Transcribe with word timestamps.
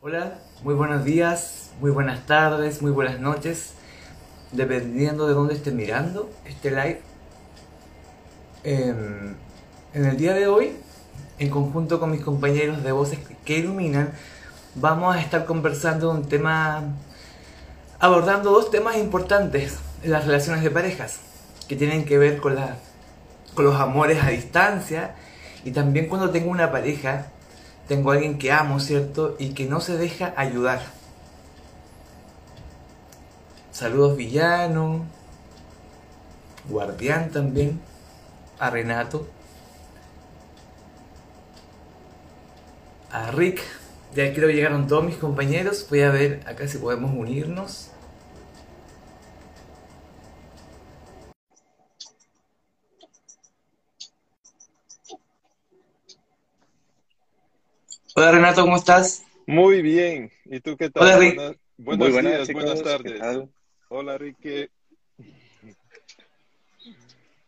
Hola, 0.00 0.38
muy 0.62 0.74
buenos 0.74 1.04
días, 1.04 1.72
muy 1.80 1.90
buenas 1.90 2.24
tardes, 2.24 2.82
muy 2.82 2.92
buenas 2.92 3.18
noches, 3.18 3.72
dependiendo 4.52 5.26
de 5.26 5.34
dónde 5.34 5.54
esté 5.54 5.72
mirando 5.72 6.30
este 6.44 6.70
live. 6.70 7.02
Em, 8.62 9.34
en 9.94 10.04
el 10.04 10.16
día 10.16 10.34
de 10.34 10.46
hoy, 10.46 10.76
en 11.40 11.50
conjunto 11.50 11.98
con 11.98 12.12
mis 12.12 12.20
compañeros 12.20 12.84
de 12.84 12.92
voces 12.92 13.18
que 13.44 13.58
iluminan, 13.58 14.12
vamos 14.76 15.16
a 15.16 15.20
estar 15.20 15.44
conversando 15.46 16.12
un 16.12 16.28
tema, 16.28 16.84
abordando 17.98 18.52
dos 18.52 18.70
temas 18.70 18.98
importantes 18.98 19.78
en 20.04 20.12
las 20.12 20.26
relaciones 20.26 20.62
de 20.62 20.70
parejas, 20.70 21.18
que 21.66 21.74
tienen 21.74 22.04
que 22.04 22.18
ver 22.18 22.38
con, 22.38 22.54
la, 22.54 22.76
con 23.52 23.64
los 23.64 23.74
amores 23.74 24.22
a 24.22 24.28
distancia 24.28 25.16
y 25.64 25.72
también 25.72 26.06
cuando 26.06 26.30
tengo 26.30 26.52
una 26.52 26.70
pareja 26.70 27.32
tengo 27.88 28.10
a 28.10 28.14
alguien 28.14 28.38
que 28.38 28.52
amo, 28.52 28.78
¿cierto? 28.78 29.34
Y 29.38 29.54
que 29.54 29.64
no 29.64 29.80
se 29.80 29.96
deja 29.96 30.34
ayudar. 30.36 30.82
Saludos 33.72 34.16
Villano, 34.16 35.06
Guardián 36.68 37.30
también, 37.30 37.80
a 38.58 38.70
Renato, 38.70 39.26
a 43.10 43.30
Rick. 43.30 43.62
Ya 44.14 44.32
creo 44.34 44.48
que 44.48 44.54
llegaron 44.54 44.86
todos 44.86 45.04
mis 45.04 45.16
compañeros. 45.16 45.86
Voy 45.88 46.02
a 46.02 46.10
ver 46.10 46.42
acá 46.46 46.66
si 46.68 46.78
podemos 46.78 47.12
unirnos. 47.14 47.90
Hola 58.18 58.32
Renato, 58.32 58.62
¿cómo 58.62 58.74
estás? 58.76 59.22
Muy 59.46 59.80
bien. 59.80 60.32
¿Y 60.46 60.58
tú 60.58 60.76
qué 60.76 60.90
tal? 60.90 61.04
Hola 61.04 61.18
Rick. 61.18 61.56
Buenos, 61.76 62.10
Muy 62.10 62.20
días, 62.20 62.48
chicos. 62.48 62.64
buenas 62.64 62.82
¿Qué 62.82 62.84
tardes. 62.84 63.18
tal? 63.20 63.48
Hola, 63.90 64.18
Ricky. 64.18 64.68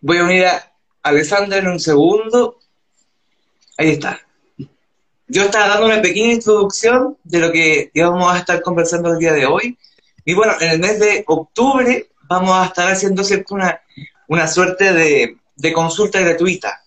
Voy 0.00 0.18
a 0.18 0.22
unir 0.22 0.46
a 0.46 0.72
Alessandra 1.02 1.58
en 1.58 1.66
un 1.66 1.80
segundo. 1.80 2.60
Ahí 3.78 3.88
está. 3.90 4.20
Yo 5.26 5.42
estaba 5.42 5.70
dando 5.70 5.86
una 5.86 6.00
pequeña 6.00 6.34
introducción 6.34 7.18
de 7.24 7.40
lo 7.40 7.50
que 7.50 7.90
íbamos 7.92 8.32
a 8.32 8.38
estar 8.38 8.62
conversando 8.62 9.10
el 9.10 9.18
día 9.18 9.32
de 9.32 9.46
hoy. 9.46 9.76
Y 10.24 10.34
bueno, 10.34 10.52
en 10.60 10.70
el 10.70 10.78
mes 10.78 11.00
de 11.00 11.24
octubre 11.26 12.10
vamos 12.28 12.52
a 12.52 12.66
estar 12.66 12.92
haciendo 12.92 13.24
¿cierto? 13.24 13.56
Una, 13.56 13.80
una 14.28 14.46
suerte 14.46 14.92
de, 14.92 15.36
de 15.56 15.72
consulta 15.72 16.20
gratuita. 16.20 16.80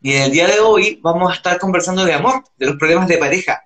Y 0.00 0.12
en 0.14 0.22
el 0.22 0.30
día 0.30 0.46
de 0.46 0.60
hoy 0.60 1.00
vamos 1.02 1.30
a 1.30 1.34
estar 1.34 1.58
conversando 1.58 2.04
de 2.04 2.12
amor, 2.12 2.44
de 2.56 2.66
los 2.66 2.76
problemas 2.76 3.08
de 3.08 3.18
pareja, 3.18 3.64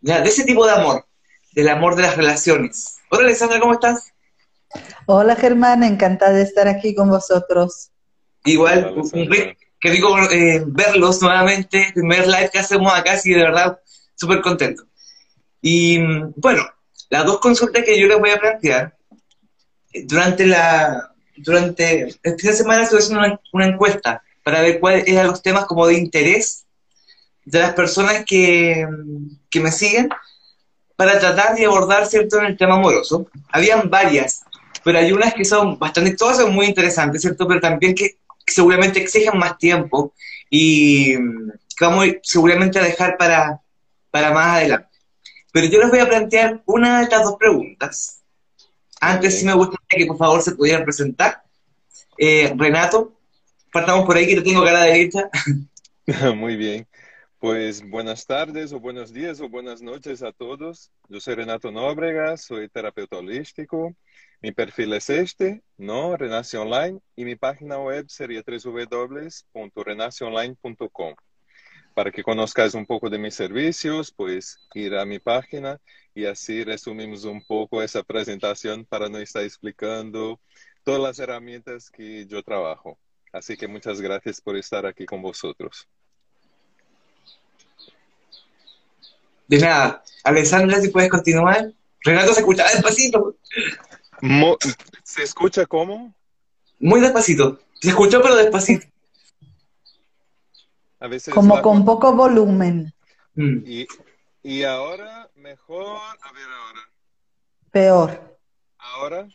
ya, 0.00 0.20
de 0.22 0.28
ese 0.28 0.44
tipo 0.44 0.64
de 0.64 0.72
amor, 0.72 1.04
del 1.52 1.68
amor 1.68 1.94
de 1.94 2.02
las 2.02 2.16
relaciones. 2.16 2.96
Hola 3.10 3.24
Alessandra, 3.24 3.60
¿cómo 3.60 3.74
estás? 3.74 4.12
Hola 5.04 5.36
Germán, 5.36 5.82
encantada 5.82 6.32
de 6.32 6.42
estar 6.42 6.68
aquí 6.68 6.94
con 6.94 7.10
vosotros. 7.10 7.90
Igual, 8.44 8.94
Hola, 8.94 9.56
rico 9.82 10.18
eh, 10.30 10.62
verlos 10.66 11.20
nuevamente, 11.20 11.90
primer 11.92 12.26
live 12.26 12.50
que 12.50 12.60
hacemos 12.60 12.90
acá, 12.94 13.18
sí, 13.18 13.34
de 13.34 13.42
verdad, 13.42 13.78
súper 14.14 14.40
contento. 14.40 14.84
Y 15.60 15.98
bueno, 16.36 16.62
las 17.10 17.26
dos 17.26 17.40
consultas 17.40 17.84
que 17.84 18.00
yo 18.00 18.06
les 18.06 18.18
voy 18.18 18.30
a 18.30 18.40
plantear, 18.40 18.96
eh, 19.92 20.04
durante 20.06 20.46
la 20.46 21.12
durante 21.36 22.18
de 22.22 22.52
semana 22.52 22.82
estuve 22.82 23.00
haciendo 23.00 23.24
una, 23.24 23.40
una 23.52 23.66
encuesta 23.66 24.22
para 24.48 24.62
ver 24.62 24.80
cuáles 24.80 25.06
eran 25.06 25.26
los 25.26 25.42
temas 25.42 25.66
como 25.66 25.86
de 25.86 25.98
interés 25.98 26.64
de 27.44 27.58
las 27.58 27.74
personas 27.74 28.24
que, 28.24 28.88
que 29.50 29.60
me 29.60 29.70
siguen 29.70 30.08
para 30.96 31.18
tratar 31.18 31.54
de 31.54 31.66
abordar, 31.66 32.06
¿cierto?, 32.06 32.38
en 32.38 32.46
el 32.46 32.56
tema 32.56 32.76
amoroso. 32.76 33.26
Habían 33.52 33.90
varias, 33.90 34.40
pero 34.82 35.00
hay 35.00 35.12
unas 35.12 35.34
que 35.34 35.44
son 35.44 35.78
bastante, 35.78 36.16
todas 36.16 36.38
son 36.38 36.54
muy 36.54 36.64
interesantes, 36.64 37.20
¿cierto?, 37.20 37.46
pero 37.46 37.60
también 37.60 37.94
que 37.94 38.20
seguramente 38.46 39.02
exigen 39.02 39.36
más 39.36 39.58
tiempo 39.58 40.14
y 40.48 41.12
que 41.12 41.84
vamos 41.84 42.06
seguramente 42.22 42.78
a 42.78 42.84
dejar 42.84 43.18
para, 43.18 43.60
para 44.10 44.32
más 44.32 44.56
adelante. 44.56 44.88
Pero 45.52 45.66
yo 45.66 45.78
les 45.78 45.90
voy 45.90 45.98
a 45.98 46.08
plantear 46.08 46.62
una 46.64 46.96
de 46.96 47.04
estas 47.04 47.22
dos 47.22 47.36
preguntas. 47.38 48.22
Antes 48.98 49.38
sí 49.38 49.44
me 49.44 49.52
gustaría 49.52 49.98
que 49.98 50.06
por 50.06 50.16
favor 50.16 50.40
se 50.40 50.52
pudieran 50.52 50.84
presentar. 50.84 51.42
Eh, 52.16 52.54
Renato, 52.56 53.17
partamos 53.72 54.06
por 54.06 54.16
ahí 54.16 54.26
que 54.26 54.36
te 54.36 54.42
tengo 54.42 54.64
cara 54.64 54.82
derecha. 54.82 55.28
Muy 56.36 56.56
bien. 56.56 56.86
Pues 57.38 57.88
buenas 57.88 58.26
tardes 58.26 58.72
o 58.72 58.80
buenos 58.80 59.12
días 59.12 59.40
o 59.40 59.48
buenas 59.48 59.80
noches 59.80 60.24
a 60.24 60.32
todos. 60.32 60.90
Yo 61.08 61.20
soy 61.20 61.36
Renato 61.36 61.70
Nóbrega, 61.70 62.36
soy 62.36 62.68
terapeuta 62.68 63.18
holístico. 63.18 63.94
Mi 64.42 64.50
perfil 64.50 64.94
es 64.94 65.08
este, 65.08 65.62
¿no? 65.76 66.16
Renace 66.16 66.58
Online. 66.58 66.98
Y 67.14 67.24
mi 67.24 67.36
página 67.36 67.78
web 67.78 68.06
sería 68.08 68.42
www.renaceonline.com. 68.44 71.14
Para 71.94 72.10
que 72.10 72.24
conozcáis 72.24 72.74
un 72.74 72.86
poco 72.86 73.08
de 73.08 73.18
mis 73.18 73.34
servicios, 73.34 74.12
pues 74.12 74.58
ir 74.74 74.96
a 74.96 75.04
mi 75.04 75.20
página 75.20 75.78
y 76.14 76.26
así 76.26 76.64
resumimos 76.64 77.24
un 77.24 77.44
poco 77.44 77.82
esa 77.82 78.02
presentación 78.02 78.84
para 78.84 79.08
no 79.08 79.18
estar 79.18 79.44
explicando 79.44 80.40
todas 80.82 81.00
las 81.00 81.20
herramientas 81.20 81.88
que 81.90 82.26
yo 82.26 82.42
trabajo. 82.42 82.98
Así 83.32 83.56
que 83.56 83.68
muchas 83.68 84.00
gracias 84.00 84.40
por 84.40 84.56
estar 84.56 84.86
aquí 84.86 85.04
con 85.06 85.20
vosotros. 85.22 85.86
De 89.46 89.58
nada. 89.58 90.02
Alessandra, 90.24 90.80
si 90.80 90.88
puedes 90.88 91.10
continuar. 91.10 91.72
Renato 92.02 92.32
se 92.32 92.40
escucha 92.40 92.64
despacito, 92.64 93.36
Mo- 94.20 94.56
¿Se 95.02 95.22
escucha 95.22 95.66
cómo? 95.66 96.14
muy 96.80 97.00
despacito. 97.00 97.60
Se 97.80 97.88
escuchó, 97.88 98.20
pero 98.22 98.36
despacito. 98.36 98.86
A 101.00 101.06
veces 101.08 101.32
Como 101.34 101.56
la- 101.56 101.62
con 101.62 101.84
poco 101.84 102.12
volumen, 102.14 102.92
Mm. 103.34 103.62
Y, 103.64 103.86
y 104.42 104.64
ahora 104.64 105.30
mejor, 105.36 105.96
a 106.22 106.32
ver 106.32 106.42
ahora. 106.44 106.80
peor, 107.70 108.38
Ahora 108.78 109.28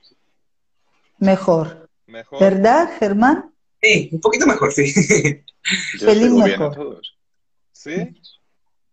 mejor. 1.20 1.90
mejor. 2.06 2.40
¿Verdad, 2.42 2.90
Germán? 3.00 3.53
Sí, 3.84 4.10
un 4.14 4.22
poquito 4.22 4.48
mejor, 4.48 4.72
sí. 4.72 4.86
Yo 6.00 6.08
Feliz 6.08 6.32
estoy 6.32 6.44
bien 6.44 6.62
a 6.62 6.72
todos. 6.72 7.18
¿Sí? 7.74 8.16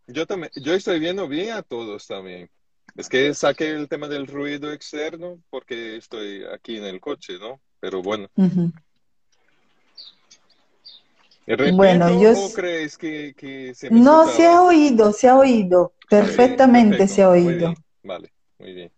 Yo 0.08 0.26
también, 0.26 0.50
yo 0.56 0.74
estoy 0.74 0.98
viendo 0.98 1.28
bien 1.28 1.52
a 1.52 1.62
todos 1.62 2.06
también. 2.08 2.50
Es 2.96 3.08
que 3.08 3.32
saqué 3.34 3.70
el 3.70 3.88
tema 3.88 4.08
del 4.08 4.26
ruido 4.26 4.72
externo 4.72 5.40
porque 5.48 5.96
estoy 5.96 6.42
aquí 6.52 6.76
en 6.76 6.84
el 6.84 7.00
coche, 7.00 7.38
¿no? 7.38 7.60
Pero 7.78 8.02
bueno. 8.02 8.28
Ujú. 8.36 8.72
¿Repito 11.46 11.76
Bueno, 11.76 12.20
yo 12.20 12.32
o 12.34 12.52
crees 12.52 12.98
que, 12.98 13.32
que 13.36 13.74
se 13.74 13.90
me 13.90 14.00
No, 14.00 14.24
escuchaba? 14.24 14.36
se 14.36 14.46
ha 14.48 14.62
oído, 14.62 15.12
se 15.12 15.28
ha 15.28 15.36
oído. 15.36 15.92
Perfectamente 16.08 17.06
se 17.06 17.22
ha 17.22 17.30
muy 17.30 17.38
oído. 17.44 17.68
bien, 17.68 17.76
Vale, 18.02 18.32
muy 18.58 18.72
bien. 18.72 18.92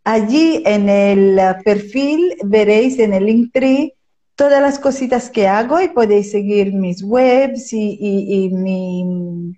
Allí 0.05 0.63
en 0.65 0.89
el 0.89 1.39
perfil 1.63 2.37
veréis 2.43 2.99
en 2.99 3.13
el 3.13 3.27
Linktree 3.27 3.93
todas 4.35 4.63
las 4.63 4.79
cositas 4.79 5.29
que 5.29 5.47
hago 5.47 5.79
y 5.83 5.89
podéis 5.89 6.31
seguir 6.31 6.73
mis 6.73 7.03
webs 7.03 7.71
y 7.75 8.49
mi, 8.51 9.53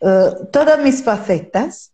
eh, 0.00 0.30
todas 0.50 0.82
mis 0.82 1.04
facetas. 1.04 1.92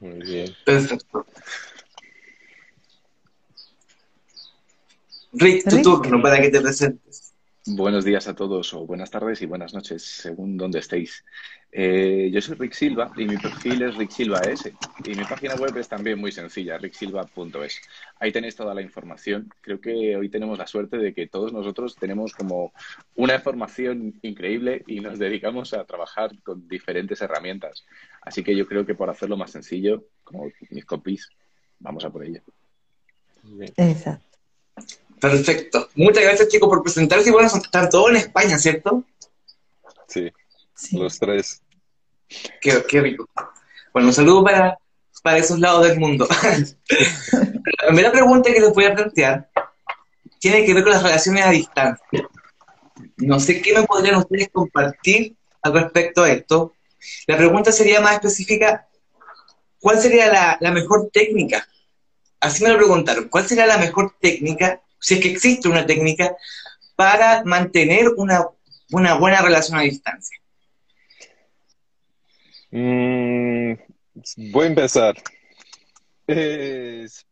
Muy 0.00 0.20
bien. 0.20 0.56
Perfecto. 0.64 1.26
Rick, 5.32 5.68
tu 5.68 5.82
turno 5.82 6.22
para 6.22 6.40
que 6.40 6.50
te 6.50 6.60
presentes. 6.60 7.34
Buenos 7.66 8.02
días 8.02 8.26
a 8.28 8.34
todos, 8.34 8.72
o 8.72 8.86
buenas 8.86 9.10
tardes 9.10 9.42
y 9.42 9.46
buenas 9.46 9.74
noches, 9.74 10.02
según 10.02 10.56
donde 10.56 10.78
estéis. 10.78 11.22
Eh, 11.70 12.30
yo 12.32 12.40
soy 12.40 12.56
Rick 12.56 12.72
Silva 12.72 13.12
y 13.14 13.26
mi 13.26 13.36
perfil 13.36 13.82
es 13.82 13.94
Rick 13.94 14.10
Silva 14.10 14.40
S. 14.40 14.72
Y 15.04 15.10
mi 15.10 15.24
página 15.24 15.54
web 15.54 15.76
es 15.76 15.86
también 15.86 16.18
muy 16.18 16.32
sencilla, 16.32 16.78
ricksilva.es. 16.78 17.82
Ahí 18.20 18.32
tenéis 18.32 18.56
toda 18.56 18.72
la 18.72 18.80
información. 18.80 19.50
Creo 19.60 19.82
que 19.82 20.16
hoy 20.16 20.30
tenemos 20.30 20.56
la 20.56 20.66
suerte 20.66 20.96
de 20.96 21.12
que 21.12 21.26
todos 21.26 21.52
nosotros 21.52 21.98
tenemos 21.98 22.32
como 22.32 22.72
una 23.16 23.38
formación 23.38 24.14
increíble 24.22 24.82
y 24.86 25.00
nos 25.00 25.18
dedicamos 25.18 25.74
a 25.74 25.84
trabajar 25.84 26.30
con 26.42 26.66
diferentes 26.68 27.20
herramientas. 27.20 27.84
Así 28.28 28.44
que 28.44 28.54
yo 28.54 28.66
creo 28.66 28.84
que 28.84 28.94
por 28.94 29.08
hacerlo 29.08 29.38
más 29.38 29.50
sencillo, 29.50 30.04
como 30.22 30.50
mis 30.68 30.84
compis, 30.84 31.30
vamos 31.78 32.04
a 32.04 32.10
por 32.10 32.22
ello. 32.24 32.42
Exacto. 33.74 34.36
Perfecto. 35.18 35.88
Muchas 35.94 36.22
gracias, 36.24 36.48
chicos, 36.48 36.68
por 36.68 36.82
presentarse. 36.82 37.30
Y 37.30 37.32
bueno, 37.32 37.48
son- 37.48 37.62
están 37.62 37.88
todos 37.88 38.10
en 38.10 38.16
España, 38.16 38.58
¿cierto? 38.58 39.02
Sí. 40.06 40.30
los 40.92 41.18
tres. 41.18 41.62
Qué, 42.60 42.84
qué, 42.86 43.00
rico. 43.00 43.26
Bueno, 43.94 44.08
un 44.08 44.14
saludo 44.14 44.44
para, 44.44 44.78
para 45.22 45.38
esos 45.38 45.58
lados 45.58 45.88
del 45.88 45.98
mundo. 45.98 46.28
la 46.90 47.86
primera 47.86 48.12
pregunta 48.12 48.52
que 48.52 48.60
les 48.60 48.74
voy 48.74 48.84
a 48.84 48.94
plantear 48.94 49.48
tiene 50.38 50.66
que 50.66 50.74
ver 50.74 50.82
con 50.82 50.92
las 50.92 51.02
relaciones 51.02 51.46
a 51.46 51.50
distancia. 51.50 52.28
No 53.16 53.40
sé 53.40 53.62
qué 53.62 53.72
me 53.72 53.84
podrían 53.84 54.16
ustedes 54.16 54.50
compartir 54.52 55.34
al 55.62 55.72
respecto 55.72 56.24
a 56.24 56.30
esto. 56.30 56.74
La 57.26 57.36
pregunta 57.36 57.72
sería 57.72 58.00
más 58.00 58.14
específica, 58.14 58.88
¿cuál 59.80 59.98
sería 59.98 60.32
la, 60.32 60.58
la 60.60 60.70
mejor 60.70 61.10
técnica? 61.12 61.66
Así 62.40 62.62
me 62.62 62.70
lo 62.70 62.76
preguntaron, 62.76 63.28
¿cuál 63.28 63.46
sería 63.46 63.66
la 63.66 63.78
mejor 63.78 64.16
técnica, 64.20 64.82
si 65.00 65.14
es 65.14 65.20
que 65.20 65.30
existe 65.30 65.68
una 65.68 65.86
técnica, 65.86 66.36
para 66.96 67.44
mantener 67.44 68.08
una, 68.16 68.46
una 68.90 69.14
buena 69.14 69.42
relación 69.42 69.78
a 69.78 69.82
distancia? 69.82 70.38
Mm, 72.70 73.74
voy 74.52 74.64
a 74.64 74.68
empezar. 74.68 75.14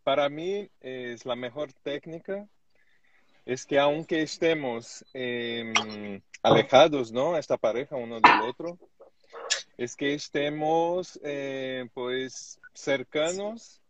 para 0.02 0.28
mí 0.28 0.70
es 0.80 1.26
la 1.26 1.36
mejor 1.36 1.72
técnica 1.82 2.46
es 3.46 3.64
que 3.64 3.78
aunque 3.78 4.22
estemos 4.22 5.04
em, 5.14 5.72
alejados, 6.42 7.12
¿no? 7.12 7.38
Esta 7.38 7.56
pareja 7.56 7.94
uno 7.94 8.20
del 8.20 8.40
otro, 8.42 8.76
es 9.76 9.96
que 9.96 10.14
estemos 10.14 11.20
eh, 11.23 11.88
pues 11.93 12.61
cercanos 12.73 13.81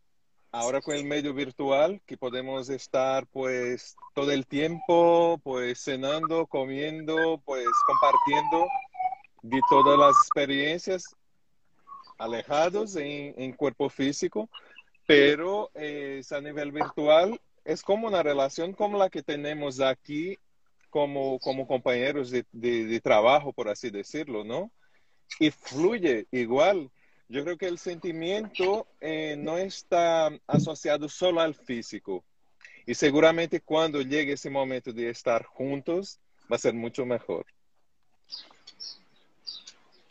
ahora 0.50 0.80
con 0.80 0.94
el 0.94 1.04
medio 1.04 1.34
virtual 1.34 2.00
que 2.06 2.16
podemos 2.16 2.68
estar 2.70 3.26
pues 3.26 3.96
todo 4.14 4.32
el 4.32 4.46
tiempo 4.46 5.38
pues 5.42 5.80
cenando, 5.80 6.46
comiendo, 6.46 7.40
pues 7.44 7.66
compartiendo 7.86 8.66
de 9.42 9.60
todas 9.68 9.98
las 9.98 10.16
experiencias 10.16 11.04
alejados 12.18 12.96
en, 12.96 13.52
cuerpo 13.52 13.90
físico, 13.90 14.48
pero 15.06 15.70
es 15.74 16.32
a 16.32 16.40
nivel 16.40 16.72
virtual 16.72 17.38
es 17.64 17.82
como 17.82 18.06
una 18.06 18.22
relación 18.22 18.72
como 18.72 18.96
la 18.96 19.10
que 19.10 19.22
tenemos 19.22 19.80
aquí 19.80 20.38
como, 20.90 21.38
como 21.40 21.66
compañeros 21.66 22.30
de, 22.30 22.46
de, 22.52 23.00
trabajo, 23.00 23.52
por 23.52 23.68
así 23.68 23.90
decirlo, 23.90 24.44
¿no? 24.44 24.70
Y 25.38 25.50
fluye 25.50 26.26
igual. 26.30 26.90
Yo 27.28 27.42
creo 27.42 27.58
que 27.58 27.66
el 27.66 27.78
sentimiento 27.78 28.86
eh, 29.00 29.34
no 29.36 29.58
está 29.58 30.30
asociado 30.46 31.08
solo 31.08 31.40
al 31.40 31.54
físico. 31.54 32.24
Y 32.86 32.94
seguramente 32.94 33.60
cuando 33.60 34.00
llegue 34.00 34.34
ese 34.34 34.48
momento 34.48 34.92
de 34.92 35.10
estar 35.10 35.44
juntos, 35.44 36.20
va 36.50 36.56
a 36.56 36.60
ser 36.60 36.74
mucho 36.74 37.04
mejor. 37.04 37.44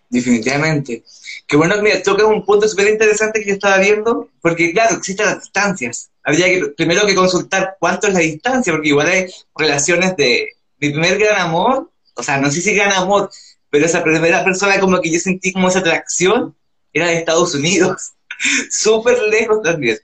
Definitivamente. 0.09 1.03
Qué 1.47 1.57
bueno, 1.57 1.81
mira, 1.81 2.01
toca 2.03 2.25
un 2.25 2.45
punto 2.45 2.67
súper 2.67 2.89
interesante 2.89 3.39
que 3.39 3.47
yo 3.47 3.53
estaba 3.53 3.79
viendo, 3.79 4.29
porque 4.41 4.71
claro, 4.71 4.95
existen 4.95 5.25
las 5.25 5.41
distancias. 5.41 6.09
Habría 6.23 6.45
que 6.45 6.67
primero 6.67 7.05
que 7.05 7.15
consultar 7.15 7.77
cuánto 7.79 8.07
es 8.07 8.13
la 8.13 8.19
distancia, 8.19 8.73
porque 8.73 8.89
igual 8.89 9.07
hay 9.07 9.25
relaciones 9.55 10.15
de 10.15 10.49
mi 10.79 10.89
primer 10.91 11.17
gran 11.17 11.41
amor, 11.41 11.91
o 12.15 12.23
sea, 12.23 12.37
no 12.39 12.49
sé 12.51 12.61
si 12.61 12.73
gran 12.73 12.93
amor, 12.93 13.29
pero 13.75 13.87
esa 13.87 14.05
primera 14.05 14.41
persona 14.41 14.79
como 14.79 15.01
que 15.01 15.11
yo 15.11 15.19
sentí 15.19 15.51
como 15.51 15.67
esa 15.67 15.79
atracción 15.79 16.55
era 16.93 17.07
de 17.07 17.17
Estados 17.17 17.53
Unidos, 17.55 18.13
súper 18.71 19.21
lejos 19.23 19.61
también. 19.61 19.97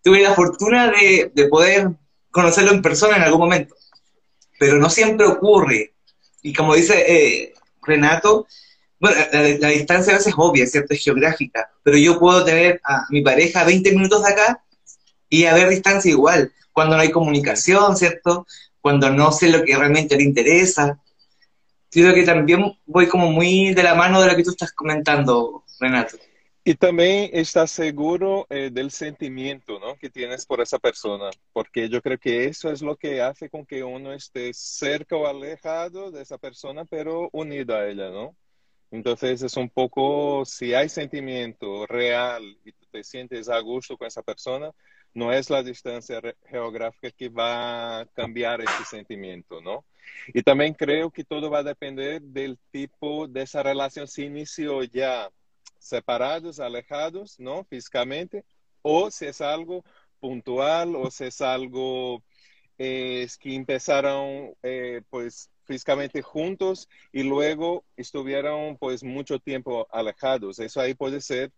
Tuve 0.00 0.22
la 0.22 0.32
fortuna 0.32 0.92
de, 0.92 1.32
de 1.34 1.48
poder 1.48 1.90
conocerlo 2.30 2.70
en 2.70 2.82
persona 2.82 3.16
en 3.16 3.24
algún 3.24 3.40
momento, 3.40 3.74
pero 4.60 4.78
no 4.78 4.88
siempre 4.88 5.26
ocurre. 5.26 5.92
Y 6.40 6.52
como 6.52 6.76
dice 6.76 7.04
eh, 7.04 7.54
Renato, 7.82 8.46
bueno, 9.00 9.16
la, 9.32 9.70
distancia 9.70 10.12
a 10.12 10.18
veces 10.18 10.32
es 10.32 10.34
obvia, 10.36 10.64
¿cierto? 10.68 10.94
Es 10.94 11.02
geográfica, 11.02 11.68
pero 11.82 11.96
yo 11.96 12.20
puedo 12.20 12.44
tener 12.44 12.80
a 12.84 13.06
mi 13.10 13.22
pareja 13.22 13.62
a 13.62 13.64
20 13.64 13.90
minutos 13.90 14.22
de 14.22 14.34
acá 14.34 14.62
y 15.28 15.46
haber 15.46 15.68
distancia 15.70 16.12
igual, 16.12 16.52
cuando 16.70 16.94
no 16.94 17.02
hay 17.02 17.10
comunicación, 17.10 17.96
¿cierto? 17.96 18.46
Cuando 18.80 19.10
no 19.10 19.32
sé 19.32 19.48
lo 19.48 19.64
que 19.64 19.76
realmente 19.76 20.16
le 20.16 20.22
interesa. 20.22 21.00
Creo 21.90 22.14
que 22.14 22.24
también 22.24 22.78
voy 22.84 23.06
como 23.06 23.30
muy 23.30 23.72
de 23.72 23.82
la 23.82 23.94
mano 23.94 24.20
de 24.20 24.28
lo 24.28 24.36
que 24.36 24.42
tú 24.42 24.50
estás 24.50 24.72
comentando, 24.72 25.64
Renato. 25.80 26.16
Y 26.68 26.74
también 26.74 27.30
estás 27.32 27.70
seguro 27.70 28.44
eh, 28.50 28.70
del 28.72 28.90
sentimiento 28.90 29.78
¿no? 29.78 29.94
que 29.94 30.10
tienes 30.10 30.44
por 30.46 30.60
esa 30.60 30.80
persona, 30.80 31.30
porque 31.52 31.88
yo 31.88 32.02
creo 32.02 32.18
que 32.18 32.46
eso 32.46 32.72
es 32.72 32.82
lo 32.82 32.96
que 32.96 33.22
hace 33.22 33.48
con 33.48 33.64
que 33.64 33.84
uno 33.84 34.12
esté 34.12 34.52
cerca 34.52 35.14
o 35.14 35.28
alejado 35.28 36.10
de 36.10 36.22
esa 36.22 36.38
persona, 36.38 36.84
pero 36.84 37.28
unido 37.32 37.76
a 37.76 37.86
ella, 37.86 38.10
¿no? 38.10 38.36
Entonces 38.90 39.42
es 39.42 39.56
un 39.56 39.70
poco, 39.70 40.44
si 40.44 40.74
hay 40.74 40.88
sentimiento 40.88 41.86
real 41.86 42.42
y 42.64 42.72
te 42.72 43.04
sientes 43.04 43.48
a 43.48 43.60
gusto 43.60 43.96
con 43.96 44.08
esa 44.08 44.22
persona, 44.22 44.72
no 45.16 45.32
es 45.32 45.48
la 45.48 45.62
distancia 45.62 46.20
geográfica 46.46 47.10
que 47.10 47.30
va 47.30 48.00
a 48.00 48.06
cambiar 48.06 48.60
ese 48.60 48.84
sentimiento, 48.84 49.62
¿no? 49.62 49.82
Y 50.34 50.42
también 50.42 50.74
creo 50.74 51.10
que 51.10 51.24
todo 51.24 51.48
va 51.48 51.60
a 51.60 51.62
depender 51.62 52.20
del 52.20 52.58
tipo 52.70 53.26
de 53.26 53.40
esa 53.42 53.62
relación. 53.62 54.06
Si 54.06 54.24
inició 54.24 54.84
ya 54.84 55.30
separados, 55.78 56.60
alejados, 56.60 57.40
¿no? 57.40 57.64
Físicamente, 57.64 58.44
o 58.82 59.10
si 59.10 59.24
es 59.24 59.40
algo 59.40 59.82
puntual, 60.20 60.94
o 60.94 61.10
si 61.10 61.24
es 61.24 61.40
algo 61.40 62.22
eh, 62.76 63.26
que 63.40 63.54
empezaron, 63.54 64.54
eh, 64.62 65.00
pues, 65.08 65.50
físicamente 65.64 66.20
juntos 66.20 66.90
y 67.10 67.22
luego 67.22 67.86
estuvieron 67.96 68.76
pues 68.76 69.02
mucho 69.02 69.38
tiempo 69.38 69.88
alejados. 69.90 70.58
Eso 70.58 70.78
ahí 70.78 70.92
puede 70.92 71.22
ser 71.22 71.52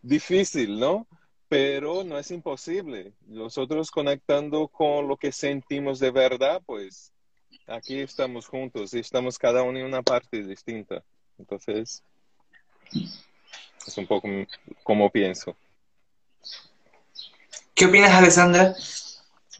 difícil, 0.00 0.78
¿no? 0.78 1.08
Pero 1.52 2.02
no 2.02 2.18
es 2.18 2.30
imposible. 2.30 3.12
Nosotros 3.26 3.90
conectando 3.90 4.68
con 4.68 5.06
lo 5.06 5.18
que 5.18 5.32
sentimos 5.32 5.98
de 5.98 6.10
verdad, 6.10 6.62
pues 6.64 7.12
aquí 7.66 8.00
estamos 8.00 8.46
juntos 8.46 8.94
y 8.94 9.00
estamos 9.00 9.38
cada 9.38 9.62
uno 9.62 9.78
en 9.78 9.84
una 9.84 10.00
parte 10.00 10.42
distinta. 10.42 11.04
Entonces, 11.38 12.02
es 13.86 13.98
un 13.98 14.06
poco 14.06 14.26
como 14.82 15.10
pienso. 15.10 15.54
¿Qué 17.74 17.84
opinas, 17.84 18.12
Alessandra? 18.12 18.74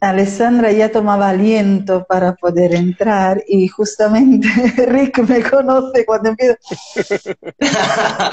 Alessandra 0.03 0.73
ya 0.73 0.91
tomaba 0.91 1.29
aliento 1.29 2.05
para 2.09 2.35
poder 2.35 2.75
entrar 2.75 3.45
y 3.47 3.69
justamente 3.69 4.49
Rick 4.89 5.19
me 5.29 5.43
conoce 5.43 6.05
cuando 6.05 6.31
empiezo. 6.31 6.57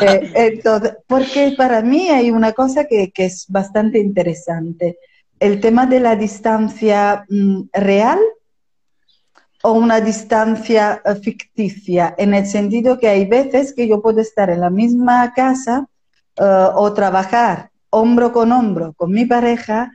Eh, 0.01 0.31
entonces, 0.35 0.93
porque 1.07 1.53
para 1.57 1.81
mí 1.81 2.09
hay 2.09 2.31
una 2.31 2.53
cosa 2.53 2.85
que, 2.85 3.11
que, 3.11 3.25
es 3.25 3.45
bastante 3.49 3.99
interesante. 3.99 4.97
El 5.39 5.59
tema 5.59 5.85
de 5.85 5.99
la 5.99 6.15
distancia 6.15 7.25
mm, 7.29 7.63
real 7.73 8.19
o 9.61 9.73
una 9.73 10.01
distancia 10.01 11.01
eh, 11.05 11.15
ficticia, 11.15 12.15
en 12.17 12.33
el 12.33 12.47
sentido 12.47 12.97
que 12.97 13.09
hay 13.09 13.25
veces 13.25 13.73
que 13.73 13.87
yo 13.87 14.01
puedo 14.01 14.21
estar 14.21 14.49
en 14.49 14.61
la 14.61 14.69
misma 14.69 15.33
casa 15.33 15.87
eh, 16.37 16.67
o 16.73 16.93
trabajar 16.93 17.69
hombro 17.89 18.31
con 18.31 18.51
hombro 18.51 18.93
con 18.93 19.11
mi 19.11 19.25
pareja 19.25 19.91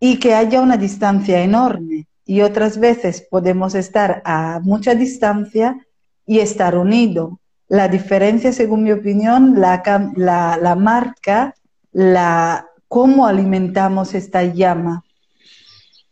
y 0.00 0.18
que 0.18 0.34
haya 0.34 0.60
una 0.60 0.76
distancia 0.76 1.42
enorme. 1.42 2.06
Y 2.24 2.42
otras 2.42 2.78
veces 2.78 3.26
podemos 3.30 3.74
estar 3.74 4.22
a 4.24 4.60
mucha 4.62 4.94
distancia 4.94 5.78
y 6.26 6.40
estar 6.40 6.76
unido. 6.76 7.40
La 7.68 7.88
diferencia, 7.88 8.52
según 8.52 8.82
mi 8.82 8.92
opinión, 8.92 9.60
la, 9.60 9.82
la, 10.16 10.74
marca 10.74 11.54
la, 11.92 12.66
cómo 12.88 13.26
alimentamos 13.26 14.14
esta 14.14 14.42
llama 14.44 15.04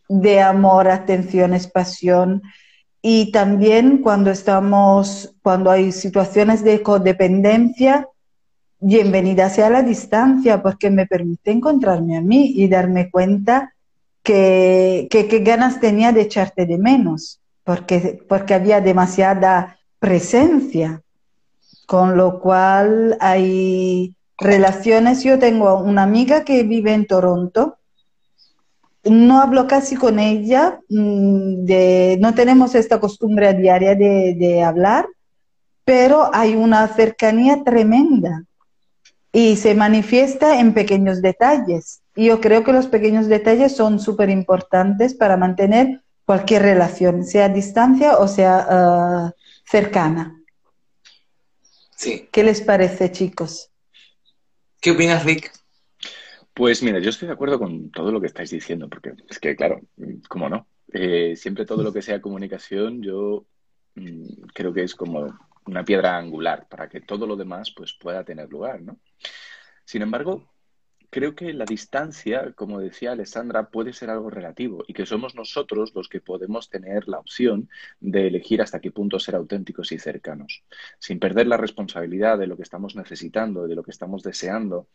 de 0.09 0.41
amor, 0.41 0.89
atención, 0.89 1.57
pasión. 1.73 2.43
Y 3.03 3.33
también 3.33 3.99
cuando 3.99 4.31
estamos, 4.31 5.35
cuando 5.43 5.71
hay 5.71 5.93
situaciones 5.93 6.63
de 6.65 6.83
codependencia, 6.83 8.09
bienvenida 8.81 9.49
sea 9.49 9.71
la 9.71 9.83
distancia 9.83 10.63
porque 10.63 10.91
me 10.91 11.07
permite 11.07 11.51
encontrarme 11.51 12.17
a 12.17 12.21
mí 12.21 12.53
y 12.55 12.69
darme 12.69 13.11
cuenta 13.11 13.74
que, 14.25 15.43
ganas 15.45 15.81
tenía 15.81 16.11
de 16.11 16.23
echarte 16.23 16.67
de 16.67 16.79
menos, 16.79 17.41
porque, 17.63 18.25
porque 18.29 18.55
había 18.55 18.81
demasiada 18.81 19.79
presencia, 19.99 21.03
con 21.87 22.17
lo 22.17 22.41
cual 22.41 23.17
hay 23.21 24.15
relaciones. 24.39 25.23
Yo 25.23 25.39
tengo 25.39 25.79
una 25.79 26.03
amiga 26.03 26.45
que 26.45 26.63
vive 26.63 26.95
en 26.95 27.07
Toronto, 27.07 27.77
no 29.05 29.43
hablo 29.43 29.67
casi 29.67 29.97
con 29.97 30.19
ella, 30.19 30.81
mm, 30.89 31.65
de, 31.67 32.17
no 32.21 32.35
tenemos 32.35 32.75
esta 32.75 32.99
costumbre 32.99 33.53
diaria 33.53 33.95
de, 33.95 34.35
de 34.39 34.63
hablar, 34.63 35.07
pero 35.85 36.31
hay 36.33 36.57
una 36.57 36.89
cercanía 36.89 37.63
tremenda 37.63 38.45
y 39.31 39.57
se 39.57 39.75
manifiesta 39.75 40.59
en 40.59 40.73
pequeños 40.73 41.21
detalles. 41.21 42.01
Y 42.17 42.27
yo 42.27 42.41
creo 42.41 42.65
que 42.65 42.73
los 42.73 42.87
pequeños 42.87 43.27
detalles 43.27 43.77
son 43.77 43.99
súper 43.99 44.31
importantes 44.31 45.15
para 45.15 45.37
mantener 45.37 46.03
cualquier 46.25 46.63
relación, 46.63 47.25
sea 47.25 47.47
a 47.47 47.49
distancia 47.49 48.19
o 48.19 48.29
sea 48.29 48.67
ah, 48.69 49.33
cercana. 49.65 50.41
Sí. 51.97 52.29
¿Qué 52.31 52.45
les 52.45 52.61
parece, 52.61 53.11
chicos? 53.11 53.71
¿Qué 54.81 54.91
opinas, 54.91 55.25
Rick? 55.25 55.53
Pues 56.53 56.83
mira, 56.83 56.99
yo 57.01 57.11
estoy 57.11 57.27
de 57.27 57.35
acuerdo 57.35 57.59
con 57.59 57.91
todo 57.91 58.13
lo 58.13 58.21
que 58.21 58.29
estáis 58.29 58.51
diciendo, 58.51 58.89
porque 58.89 59.13
es 59.29 59.39
que, 59.41 59.57
claro, 59.57 59.81
¿cómo 60.29 60.49
no? 60.49 60.69
Eh, 60.93 61.35
siempre 61.37 61.67
todo 61.67 61.83
lo 61.83 61.93
que 61.93 62.03
sea 62.03 62.21
comunicación, 62.21 63.03
yo 63.03 63.47
mm, 63.97 64.47
creo 64.55 64.73
que 64.73 64.85
es 64.85 64.95
como 64.95 65.37
una 65.67 65.85
piedra 65.85 66.17
angular 66.17 66.69
para 66.69 66.89
que 66.89 67.01
todo 67.01 67.27
lo 67.27 67.35
demás 67.35 67.73
pues, 67.77 67.95
pueda 67.95 68.25
tener 68.25 68.49
lugar, 68.49 68.83
¿no? 68.83 68.99
Sin 69.85 70.03
embargo, 70.03 70.54
creo 71.15 71.37
que 71.37 71.53
la 71.53 71.65
distancia, 71.65 72.55
como 72.57 72.81
decía 72.81 73.13
Alessandra, 73.13 73.71
puede 73.71 73.93
ser 73.93 74.11
algo 74.11 74.31
relativo 74.31 74.83
y 74.89 74.95
que 74.95 75.07
somos 75.07 75.37
nosotros 75.37 75.93
los 75.95 76.09
que 76.09 76.21
podemos 76.21 76.69
tener 76.71 77.07
la 77.07 77.21
opción 77.21 77.71
de 78.01 78.27
elegir 78.27 78.61
hasta 78.61 78.81
qué 78.81 78.91
punto 78.91 79.21
ser 79.21 79.37
auténticos 79.37 79.93
y 79.93 80.01
cercanos, 80.01 80.65
sin 80.99 81.21
perder 81.21 81.47
la 81.47 81.57
responsabilidad 81.57 82.37
de 82.37 82.49
lo 82.49 82.57
que 82.57 82.65
estamos 82.65 82.97
necesitando, 82.97 83.69
de 83.69 83.77
lo 83.77 83.85
que 83.85 83.93
estamos 83.93 84.25
deseando 84.25 84.89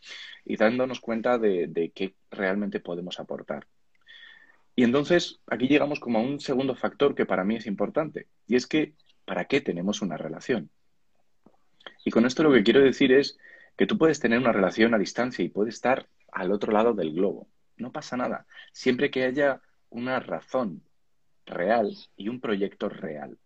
y 0.43 0.57
dándonos 0.57 0.99
cuenta 0.99 1.37
de, 1.37 1.93
qué 1.95 2.15
realmente 2.29 2.81
podemos 2.81 3.21
aportar. 3.21 3.65
Y 4.75 4.83
entonces 4.83 5.39
aquí 5.47 5.69
llegamos 5.69 6.01
como 6.01 6.19
a 6.19 6.21
un 6.21 6.41
segundo 6.41 6.75
factor 6.75 7.15
que 7.15 7.25
para 7.25 7.45
mí 7.45 7.55
es 7.55 7.65
importante, 7.65 8.27
y 8.45 8.57
es 8.57 8.67
que 8.67 8.93
¿para 9.23 9.45
qué 9.45 9.61
tenemos 9.61 10.01
una 10.01 10.17
relación? 10.17 10.69
Y 12.03 12.11
con 12.11 12.25
esto 12.25 12.43
lo 12.43 12.51
que 12.51 12.63
quiero 12.63 12.81
decir 12.81 13.13
es 13.13 13.39
que 13.79 13.87
tú 13.87 13.97
puedes 13.97 14.19
tener 14.19 14.39
una 14.39 14.51
relación 14.51 14.93
a 14.93 14.97
distancia 14.97 15.41
y 15.43 15.47
puedes 15.47 15.75
estar 15.75 16.05
al 16.33 16.51
otro 16.51 16.73
lado 16.73 16.93
del 16.93 17.13
globo. 17.13 17.47
No 17.77 17.93
pasa 17.93 18.17
nada, 18.17 18.45
siempre 18.73 19.09
que 19.09 19.23
haya 19.23 19.61
una 19.89 20.19
razón 20.19 20.83
real 21.45 21.95
y 22.17 22.27
un 22.27 22.41
proyecto 22.41 22.89
real. 22.89 23.37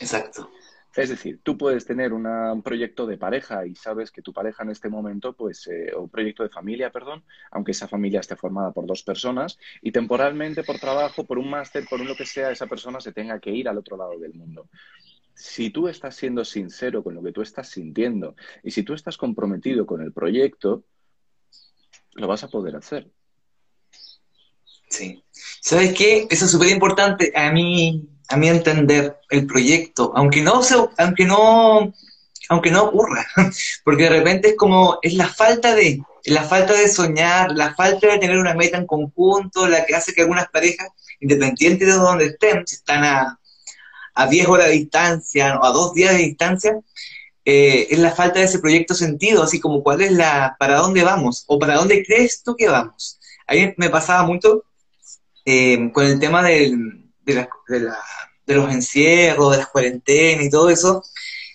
Exacto. 0.00 0.50
Es 0.96 1.10
decir, 1.10 1.40
tú 1.44 1.56
puedes 1.56 1.86
tener 1.86 2.12
una, 2.12 2.52
un 2.52 2.64
proyecto 2.64 3.06
de 3.06 3.18
pareja 3.18 3.64
y 3.64 3.76
sabes 3.76 4.10
que 4.10 4.20
tu 4.20 4.32
pareja 4.32 4.64
en 4.64 4.70
este 4.70 4.88
momento, 4.88 5.32
pues, 5.32 5.68
eh, 5.68 5.92
o 5.94 6.02
un 6.02 6.10
proyecto 6.10 6.42
de 6.42 6.48
familia, 6.48 6.90
perdón, 6.90 7.22
aunque 7.52 7.70
esa 7.70 7.86
familia 7.86 8.18
esté 8.18 8.34
formada 8.34 8.72
por 8.72 8.84
dos 8.84 9.04
personas 9.04 9.60
y 9.80 9.92
temporalmente 9.92 10.64
por 10.64 10.80
trabajo, 10.80 11.24
por 11.24 11.38
un 11.38 11.48
máster, 11.48 11.84
por 11.88 12.00
un 12.00 12.08
lo 12.08 12.16
que 12.16 12.26
sea, 12.26 12.50
esa 12.50 12.66
persona 12.66 13.00
se 13.00 13.12
tenga 13.12 13.38
que 13.38 13.52
ir 13.52 13.68
al 13.68 13.78
otro 13.78 13.96
lado 13.96 14.18
del 14.18 14.34
mundo. 14.34 14.68
Si 15.34 15.70
tú 15.70 15.88
estás 15.88 16.14
siendo 16.16 16.44
sincero 16.44 17.02
con 17.02 17.14
lo 17.14 17.22
que 17.22 17.32
tú 17.32 17.42
estás 17.42 17.68
sintiendo 17.68 18.36
y 18.62 18.70
si 18.70 18.82
tú 18.82 18.94
estás 18.94 19.16
comprometido 19.16 19.86
con 19.86 20.02
el 20.02 20.12
proyecto, 20.12 20.84
lo 22.14 22.28
vas 22.28 22.44
a 22.44 22.48
poder 22.48 22.76
hacer. 22.76 23.10
Sí. 24.88 25.24
¿Sabes 25.60 25.94
qué? 25.94 26.26
Eso 26.30 26.44
es 26.44 26.50
súper 26.50 26.68
importante. 26.68 27.32
A 27.34 27.50
mí, 27.50 28.08
a 28.28 28.36
mí 28.36 28.48
entender 28.48 29.18
el 29.30 29.46
proyecto, 29.46 30.12
aunque 30.14 30.42
no 30.42 30.62
se, 30.62 30.74
aunque 30.98 31.24
no, 31.24 31.92
aunque 32.48 32.70
no 32.70 32.84
ocurra, 32.84 33.26
porque 33.84 34.04
de 34.04 34.10
repente 34.10 34.48
es 34.50 34.56
como, 34.56 34.98
es 35.00 35.14
la 35.14 35.28
falta 35.28 35.74
de, 35.74 36.02
la 36.24 36.44
falta 36.44 36.74
de 36.74 36.88
soñar, 36.88 37.52
la 37.52 37.74
falta 37.74 38.06
de 38.06 38.18
tener 38.18 38.38
una 38.38 38.54
meta 38.54 38.76
en 38.76 38.86
conjunto, 38.86 39.66
la 39.66 39.86
que 39.86 39.94
hace 39.94 40.12
que 40.12 40.22
algunas 40.22 40.48
parejas, 40.48 40.88
independientes 41.20 41.88
de 41.88 41.94
donde 41.94 42.26
estén, 42.26 42.66
si 42.66 42.76
están 42.76 43.04
a, 43.04 43.40
a 44.14 44.26
10 44.26 44.48
horas 44.48 44.66
de 44.68 44.72
distancia 44.74 45.58
o 45.58 45.64
a 45.64 45.70
dos 45.70 45.94
días 45.94 46.12
de 46.12 46.18
distancia, 46.18 46.80
eh, 47.44 47.88
es 47.90 47.98
la 47.98 48.12
falta 48.12 48.38
de 48.38 48.44
ese 48.44 48.60
proyecto 48.60 48.94
sentido, 48.94 49.42
así 49.42 49.58
como 49.58 49.82
cuál 49.82 50.00
es 50.02 50.12
la, 50.12 50.56
para 50.58 50.76
dónde 50.76 51.02
vamos 51.02 51.44
o 51.48 51.58
para 51.58 51.74
dónde 51.74 52.04
crees 52.04 52.42
tú 52.42 52.54
que 52.56 52.68
vamos. 52.68 53.18
A 53.46 53.54
mí 53.54 53.74
me 53.76 53.90
pasaba 53.90 54.22
mucho 54.22 54.64
eh, 55.44 55.90
con 55.92 56.06
el 56.06 56.20
tema 56.20 56.42
del, 56.42 57.10
de, 57.24 57.48
de, 57.68 57.80
la, 57.80 57.98
de, 58.46 58.54
los 58.54 58.72
encierros, 58.72 59.50
de 59.52 59.58
las 59.58 59.68
cuarentenas 59.68 60.46
y 60.46 60.50
todo 60.50 60.70
eso, 60.70 61.02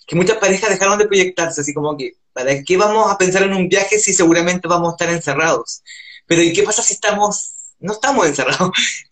que 0.05 0.15
muchas 0.15 0.37
parejas 0.37 0.69
dejaron 0.69 0.97
de 0.97 1.07
proyectarse, 1.07 1.61
así 1.61 1.73
como 1.73 1.95
que, 1.97 2.13
¿para 2.33 2.61
qué 2.63 2.77
vamos 2.77 3.09
a 3.11 3.17
pensar 3.17 3.43
en 3.43 3.53
un 3.53 3.69
viaje 3.69 3.97
si 3.99 4.13
seguramente 4.13 4.67
vamos 4.67 4.89
a 4.89 4.91
estar 4.91 5.09
encerrados? 5.09 5.83
Pero 6.25 6.41
¿y 6.41 6.51
qué 6.51 6.63
pasa 6.63 6.83
si 6.83 6.93
estamos, 6.93 7.53
no 7.79 7.93
estamos 7.93 8.27
encerrados? 8.27 8.71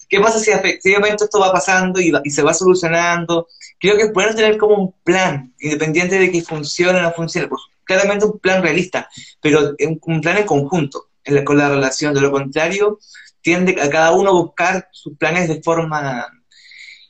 ¿Qué 0.10 0.20
pasa 0.20 0.40
si 0.40 0.52
efectivamente 0.52 1.26
esto 1.26 1.40
va 1.40 1.52
pasando 1.52 2.00
y, 2.00 2.12
va, 2.12 2.22
y 2.24 2.30
se 2.30 2.44
va 2.44 2.54
solucionando? 2.54 3.48
Creo 3.80 3.98
que 3.98 4.04
es 4.04 4.14
bueno 4.14 4.36
tener 4.36 4.58
como 4.58 4.76
un 4.76 4.96
plan, 5.04 5.54
independiente 5.60 6.20
de 6.20 6.32
que 6.32 6.42
funcione 6.42 7.00
o 7.00 7.02
no 7.02 7.12
funcione, 7.12 7.48
pues 7.48 7.62
claramente 7.86 8.26
un 8.26 8.40
plan 8.40 8.62
realista, 8.62 9.10
pero 9.42 9.76
un, 10.02 10.22
plan 10.22 10.38
en 10.38 10.46
conjunto 10.46 11.10
en 11.24 11.36
la, 11.36 11.44
con 11.46 11.58
la 11.58 11.70
relación. 11.70 12.14
De 12.14 12.22
lo 12.22 12.32
contrario, 12.32 13.00
tiende 13.42 13.80
a 13.82 13.90
cada 13.90 14.12
uno 14.12 14.34
buscar 14.34 14.90
sus 14.92 15.18
planes 15.18 15.48
de 15.48 15.62
forma 15.62 16.28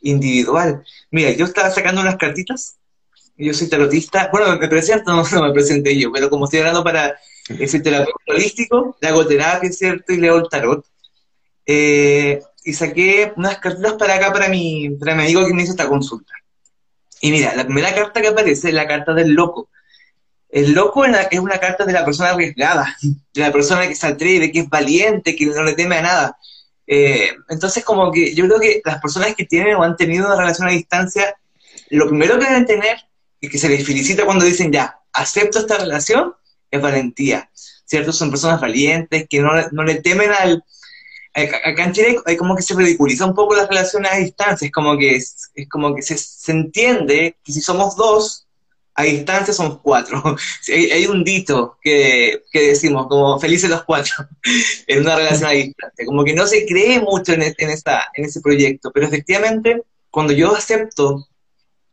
individual. 0.02 0.84
Mira, 1.12 1.32
yo 1.32 1.46
estaba 1.46 1.72
sacando 1.72 2.02
unas 2.02 2.18
cartitas, 2.18 2.78
yo 3.38 3.54
soy 3.54 3.68
tarotista, 3.68 4.30
bueno, 4.32 4.58
me 4.58 4.68
presento, 4.68 5.12
no, 5.16 5.24
no 5.24 5.44
me 5.44 5.54
presenté 5.54 5.98
yo, 5.98 6.12
pero 6.12 6.30
como 6.30 6.46
estoy 6.46 6.60
hablando 6.60 6.84
para, 6.84 7.18
soy 7.68 7.82
terapeuta 7.84 8.14
holístico, 8.28 8.98
le 9.02 9.08
hago 9.08 9.26
terapia, 9.26 9.72
¿cierto? 9.72 10.14
Y 10.14 10.18
leo 10.18 10.38
el 10.38 10.50
tarot. 10.50 10.86
Eh, 11.66 12.42
y 12.66 12.74
saqué 12.74 13.32
unas 13.38 13.60
cartitas 13.60 13.94
para 13.94 14.16
acá, 14.16 14.34
para 14.34 14.50
mi, 14.50 14.90
para 15.00 15.16
mi 15.16 15.24
amigo 15.24 15.46
que 15.46 15.54
me 15.54 15.62
hizo 15.62 15.72
esta 15.72 15.88
consulta. 15.88 16.34
Y 17.22 17.32
mira, 17.32 17.56
la 17.56 17.64
primera 17.64 17.94
carta 17.94 18.22
que 18.22 18.28
aparece 18.28 18.70
es 18.70 18.74
la 18.74 18.88
carta 18.88 19.14
del 19.14 19.34
loco. 19.34 19.70
El 20.50 20.74
loco 20.74 21.06
es 21.06 21.40
una 21.40 21.60
carta 21.60 21.86
de 21.86 21.94
la 21.94 22.04
persona 22.04 22.32
arriesgada, 22.32 22.98
de 23.34 23.42
la 23.42 23.52
persona 23.52 23.88
que 23.88 23.96
se 23.96 24.08
atreve, 24.08 24.52
que 24.52 24.62
es 24.62 24.70
valiente, 24.70 25.36
que 25.36 25.46
no 25.46 25.62
le 25.62 25.74
teme 25.74 25.98
a 25.98 26.02
nada. 26.02 26.38
Eh, 26.88 27.30
entonces, 27.50 27.86
como 27.86 28.12
que 28.12 28.34
yo 28.34 28.48
creo 28.48 28.60
que 28.60 28.82
las 28.84 29.00
personas 29.00 29.36
que 29.36 29.46
tienen 29.46 29.76
o 29.76 29.84
han 29.84 29.96
tenido 29.96 30.26
una 30.26 30.36
relación 30.36 30.68
a 30.68 30.72
distancia, 30.72 31.36
lo 31.92 32.08
primero 32.10 32.40
que 32.40 32.46
deben 32.46 32.66
tener 32.66 32.98
y 33.40 33.48
que 33.48 33.60
se 33.60 33.70
les 33.70 33.86
felicita 33.86 34.26
cuando 34.26 34.44
dicen 34.44 34.72
ya, 34.72 35.00
acepto 35.14 35.60
esta 35.60 35.78
relación, 35.78 36.34
es 36.72 36.82
valentía. 36.82 37.50
¿Cierto? 37.86 38.12
Son 38.12 38.32
personas 38.32 38.60
valientes 38.60 39.28
que 39.30 39.42
no, 39.42 39.52
no 39.72 39.84
le 39.84 40.02
temen 40.02 40.32
al, 40.32 40.64
acá 41.36 41.84
en 41.84 41.92
Chile 41.92 42.20
hay 42.26 42.38
como 42.38 42.56
que 42.56 42.62
se 42.62 42.74
ridiculiza 42.74 43.26
un 43.26 43.36
poco 43.36 43.56
las 43.56 43.68
relaciones 43.68 44.12
a 44.12 44.18
distancia, 44.18 44.66
es 44.66 44.72
como 44.72 44.98
que, 44.98 45.16
es, 45.16 45.52
como 45.70 45.94
que 45.94 46.02
se, 46.02 46.18
se, 46.18 46.52
entiende 46.52 47.36
que 47.44 47.52
si 47.52 47.60
somos 47.60 47.96
dos, 47.98 48.48
a 48.94 49.04
distancia 49.04 49.54
somos 49.54 49.80
cuatro. 49.82 50.24
hay, 50.70 50.92
hay, 50.92 51.06
un 51.08 51.26
dito 51.26 51.78
que, 51.82 52.44
que, 52.52 52.68
decimos, 52.68 53.08
como 53.08 53.38
felices 53.38 53.70
los 53.70 53.84
cuatro, 53.84 54.14
en 54.88 55.02
una 55.02 55.18
relación 55.18 55.50
a 55.50 55.54
distancia, 55.54 56.06
como 56.06 56.24
que 56.24 56.34
no 56.34 56.48
se 56.48 56.66
cree 56.66 57.02
mucho 57.02 57.34
en, 57.34 57.42
en, 57.44 57.70
esa, 57.70 58.06
en 58.14 58.26
ese 58.26 58.40
proyecto, 58.40 58.92
pero 58.94 59.06
efectivamente, 59.06 59.82
cuando 60.10 60.32
yo 60.32 60.56
acepto 60.56 61.28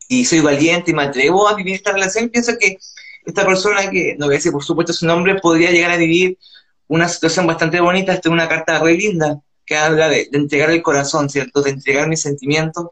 y 0.09 0.25
soy 0.25 0.41
valiente 0.41 0.93
y 0.93 0.95
me 0.95 1.03
atrevo 1.03 1.49
a 1.49 1.55
vivir 1.55 1.75
esta 1.75 1.93
relación, 1.93 2.29
pienso 2.29 2.57
que 2.59 2.79
esta 3.25 3.45
persona, 3.45 3.91
que 3.91 4.15
no 4.19 4.27
voy 4.27 4.37
a 4.37 4.39
decir 4.39 4.53
por 4.53 4.65
supuesto 4.65 4.93
su 4.93 5.07
nombre, 5.07 5.41
podría 5.41 5.71
llegar 5.73 5.91
a 5.91 5.97
vivir 5.97 6.39
una 6.93 7.09
situación 7.09 7.47
bastante 7.47 7.81
bonita, 7.81 8.13
esta 8.13 8.29
es 8.29 8.33
una 8.33 8.49
carta 8.49 8.79
re 8.79 8.95
linda 8.95 9.41
que 9.65 9.77
habla 9.77 10.11
de, 10.11 10.29
de, 10.31 10.39
entregar 10.39 10.71
el 10.71 10.83
corazón, 10.83 11.31
¿cierto? 11.31 11.63
De 11.63 11.71
entregar 11.71 12.07
mis 12.07 12.21
sentimientos, 12.21 12.89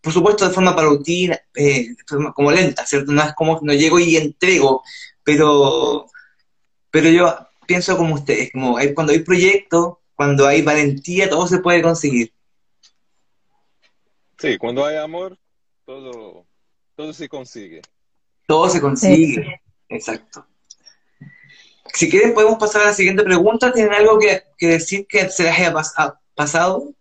por 0.00 0.10
supuesto 0.10 0.48
de 0.48 0.54
forma 0.54 0.74
paulatina, 0.74 1.38
eh, 1.54 1.90
de 1.90 2.04
forma 2.06 2.32
como 2.32 2.50
lenta, 2.50 2.86
¿cierto? 2.86 3.12
No 3.12 3.22
es 3.22 3.34
como 3.34 3.60
no 3.60 3.74
llego 3.74 3.98
y 3.98 4.16
entrego, 4.16 4.82
pero, 5.22 6.06
pero 6.90 7.10
yo 7.10 7.36
pienso 7.66 7.98
como 7.98 8.14
ustedes, 8.14 8.50
como 8.52 8.78
hay, 8.78 8.94
cuando 8.94 9.12
hay 9.12 9.18
proyecto, 9.18 10.00
cuando 10.14 10.46
hay 10.46 10.62
valentía, 10.62 11.28
todo 11.28 11.46
se 11.46 11.58
puede 11.58 11.82
conseguir. 11.82 12.32
Sí, 14.38 14.56
cuando 14.56 14.86
hay 14.86 14.96
amor, 14.96 15.38
todo, 15.84 16.46
todo 16.96 17.12
se 17.12 17.28
consigue. 17.28 17.82
Todo 18.46 18.70
se 18.70 18.80
consigue, 18.80 19.42
sí. 19.42 19.50
exacto. 19.90 20.46
Si 21.94 22.08
quieren 22.08 22.34
podemos 22.34 22.58
pasar 22.58 22.82
a 22.82 22.86
la 22.86 22.94
siguiente 22.94 23.22
pregunta. 23.22 23.72
¿Tienen 23.72 23.92
algo 23.92 24.18
que, 24.18 24.42
que 24.56 24.66
decir 24.68 25.06
que 25.06 25.28
se 25.28 25.44
les 25.44 25.58
haya 25.58 25.72
pas 25.72 25.94
pasado? 26.34 26.94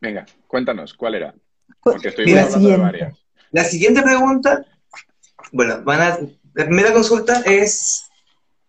Venga, 0.00 0.26
cuéntanos, 0.46 0.94
¿cuál 0.94 1.14
era? 1.14 1.34
Porque 1.80 2.08
estoy 2.08 2.26
la 2.26 2.42
hablando 2.42 2.68
de 2.68 2.76
varias. 2.76 3.18
La 3.50 3.64
siguiente 3.64 4.02
pregunta, 4.02 4.64
bueno, 5.52 5.82
van 5.82 6.00
a, 6.00 6.18
la 6.54 6.64
primera 6.64 6.92
consulta 6.92 7.42
es, 7.46 8.06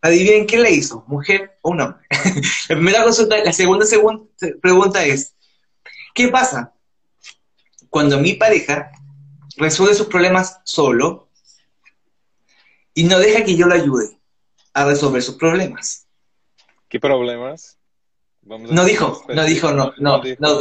adivinen 0.01 0.45
quién 0.45 0.63
la 0.63 0.69
hizo, 0.69 1.03
mujer 1.07 1.57
o 1.61 1.71
un 1.71 1.81
hombre. 1.81 2.05
la 2.69 2.75
primera 2.75 3.03
consulta, 3.03 3.43
la 3.43 3.51
segunda, 3.51 3.85
segunda 3.85 4.25
pregunta 4.61 5.03
es, 5.03 5.35
¿qué 6.13 6.29
pasa 6.29 6.73
cuando 7.89 8.19
mi 8.19 8.33
pareja 8.33 8.91
resuelve 9.57 9.95
sus 9.95 10.07
problemas 10.07 10.59
solo 10.63 11.26
y 12.97 13.03
no 13.03 13.19
deja 13.19 13.45
que 13.45 13.55
yo 13.55 13.67
lo 13.67 13.75
ayude 13.75 14.17
a 14.73 14.83
resolver 14.83 15.21
sus 15.21 15.35
problemas. 15.35 16.07
¿Qué 16.89 16.99
problemas? 16.99 17.77
Vamos 18.41 18.71
no 18.71 18.85
dijo, 18.85 19.23
no 19.27 19.45
dijo, 19.45 19.71
no, 19.71 19.93
no, 19.99 20.19
no, 20.39 20.59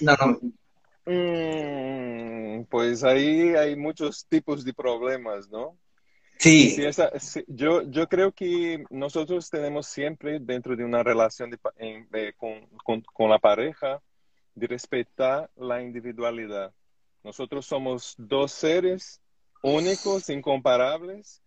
no, 0.00 0.16
no. 0.20 0.40
Mm, 1.04 2.64
pues 2.66 3.02
ahí 3.02 3.56
hay 3.56 3.74
muchos 3.74 4.24
tipos 4.28 4.64
de 4.64 4.72
problemas, 4.72 5.48
¿no? 5.50 5.76
Sí. 6.38 6.70
sí, 6.70 6.84
esa, 6.84 7.10
yo, 7.48 7.82
yo 7.90 8.08
creo 8.08 8.30
que 8.30 8.84
nosotros 8.90 9.50
tenemos 9.50 9.88
siempre 9.88 10.38
dentro 10.38 10.76
de 10.76 10.84
una 10.84 11.02
relación 11.02 11.50
de, 11.50 11.58
de, 12.08 12.34
con, 12.34 12.66
con, 12.84 13.00
con 13.00 13.30
la 13.30 13.40
pareja 13.40 14.00
de 14.54 14.68
respetar 14.68 15.50
la 15.56 15.82
individualidad. 15.82 16.72
Nosotros 17.24 17.66
somos 17.66 18.14
dos 18.16 18.52
seres 18.52 19.20
únicos, 19.60 20.30
incomparables. 20.30 21.42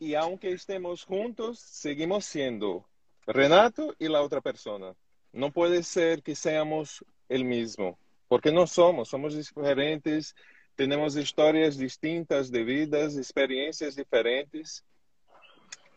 Y 0.00 0.14
aunque 0.14 0.50
estemos 0.50 1.04
juntos, 1.04 1.60
seguimos 1.60 2.24
siendo 2.24 2.88
Renato 3.26 3.94
y 3.98 4.08
la 4.08 4.22
otra 4.22 4.40
persona. 4.40 4.94
No 5.30 5.52
puede 5.52 5.82
ser 5.82 6.22
que 6.22 6.34
seamos 6.34 7.04
el 7.28 7.44
mismo, 7.44 7.98
porque 8.26 8.50
no 8.50 8.66
somos, 8.66 9.10
somos 9.10 9.36
diferentes, 9.36 10.34
tenemos 10.74 11.16
historias 11.16 11.76
distintas 11.76 12.50
de 12.50 12.64
vidas, 12.64 13.18
experiencias 13.18 13.94
diferentes. 13.94 14.82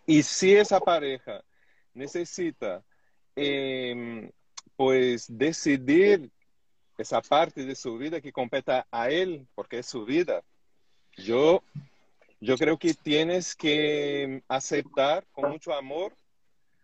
Y 0.05 0.21
si 0.21 0.53
esa 0.53 0.81
pareja 0.81 1.41
necesita, 1.93 2.83
em, 3.37 4.29
pues, 4.75 5.27
decidir 5.29 6.29
esa 6.97 7.21
parte 7.21 7.65
de 7.65 7.73
su 7.73 7.97
vida 7.97 8.19
que 8.19 8.33
compete 8.33 8.83
a 8.91 9.09
él, 9.09 9.47
porque 9.55 9.79
es 9.79 9.85
su 9.85 10.03
vida, 10.03 10.43
yo, 11.15 11.63
yo 12.43 12.57
creo 12.57 12.77
que 12.77 12.93
tienes 12.93 13.55
que 13.55 14.43
aceptar 14.49 15.25
con 15.31 15.49
mucho 15.49 15.73
amor, 15.73 16.13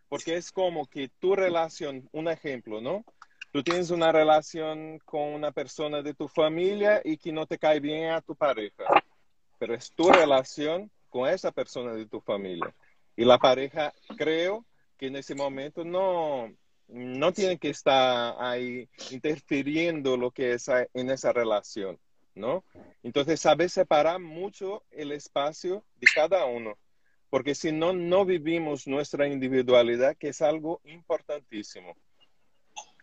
porque 0.08 0.38
es 0.38 0.54
como 0.54 0.88
que 0.88 1.10
tu 1.20 1.36
relación, 1.36 2.08
un 2.14 2.30
ejemplo, 2.30 2.80
¿no? 2.80 3.04
Tú 3.52 3.62
tienes 3.62 3.90
una 3.90 4.14
relación 4.14 5.00
con 5.00 5.34
una 5.34 5.52
persona 5.52 6.02
de 6.02 6.14
tu 6.14 6.30
familia 6.30 7.02
y 7.04 7.18
que 7.18 7.34
no 7.34 7.46
te 7.46 7.58
cae 7.58 7.82
bien 7.82 8.12
a 8.12 8.22
tu 8.22 8.36
pareja, 8.36 8.86
pero 9.58 9.74
es 9.74 9.92
tu 9.92 10.10
relación 10.10 10.90
con 11.10 11.28
esa 11.28 11.52
persona 11.52 11.94
de 11.94 12.06
tu 12.06 12.22
familia. 12.22 12.74
Y 13.18 13.26
la 13.26 13.38
pareja, 13.38 13.94
creo 14.18 14.66
que 14.98 15.08
en 15.08 15.18
ese 15.18 15.36
momento 15.36 15.84
no, 15.84 16.54
no 16.88 17.34
tiene 17.34 17.58
que 17.58 17.72
estar 17.72 18.36
ahí 18.40 18.88
interfiriendo 19.12 20.16
lo 20.16 20.32
que 20.32 20.54
es 20.54 20.70
en 20.94 21.10
esa 21.10 21.34
relación. 21.34 22.00
¿No? 22.40 22.64
Entonces, 23.04 23.40
saber 23.40 23.70
separar 23.70 24.20
mucho 24.20 24.84
el 24.92 25.12
espacio 25.12 25.86
de 25.98 26.08
cada 26.16 26.46
uno, 26.46 26.78
porque 27.30 27.54
si 27.54 27.72
no, 27.72 27.94
no 27.94 28.26
vivimos 28.26 28.88
nuestra 28.88 29.28
individualidad, 29.28 30.18
que 30.18 30.30
es 30.30 30.42
algo 30.42 30.82
importantísimo. 30.86 31.96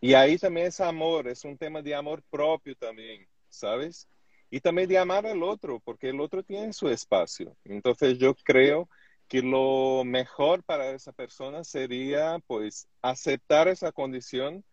Y 0.00 0.14
ahí 0.14 0.38
también 0.38 0.66
es 0.66 0.81
amor, 0.81 1.28
es 1.28 1.45
un 1.45 1.57
tema 1.57 1.83
de 1.83 1.95
amor 1.95 2.23
propio 2.31 2.75
también, 2.76 3.28
¿sabes? 3.49 4.09
Y 4.50 4.61
también 4.61 4.88
de 4.88 4.99
amar 4.99 5.26
al 5.26 5.43
otro, 5.43 5.81
porque 5.81 6.09
el 6.09 6.21
otro 6.21 6.43
tiene 6.43 6.73
su 6.73 6.88
espacio. 6.88 7.57
Entonces, 7.64 8.19
yo 8.19 8.35
creo 8.35 8.88
que 9.28 9.43
lo 9.43 10.05
mejor 10.05 10.62
para 10.62 10.90
esa 10.90 11.12
persona 11.12 11.64
sería, 11.64 12.38
pues, 12.47 12.88
aceptar 13.02 13.69
esa 13.69 13.93
condición 13.93 14.64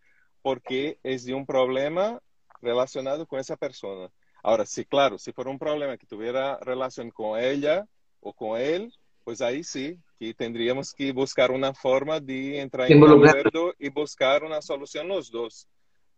porque 0.41 0.99
es 1.03 1.25
de 1.25 1.33
un 1.33 1.45
problema 1.45 2.21
relacionado 2.61 3.25
con 3.25 3.39
esa 3.39 3.57
persona 3.57 4.11
Ahora, 4.43 4.65
sí, 4.65 4.83
claro, 4.83 5.17
si 5.17 5.31
fuera 5.31 5.49
un 5.49 5.57
problema 5.57 5.97
que 5.97 6.05
tuviera 6.05 6.57
relación 6.59 7.09
con 7.11 7.39
ella 7.39 7.87
o 8.19 8.33
con 8.33 8.59
él, 8.59 8.93
pues 9.23 9.41
ahí 9.41 9.63
sí, 9.63 9.97
que 10.19 10.33
tendríamos 10.33 10.93
que 10.93 11.13
buscar 11.13 11.49
una 11.49 11.73
forma 11.73 12.19
de 12.19 12.59
entrar 12.59 12.91
en 12.91 13.01
acuerdo 13.01 13.73
y 13.79 13.87
buscar 13.87 14.43
una 14.43 14.61
solución 14.61 15.07
los 15.07 15.31
dos. 15.31 15.65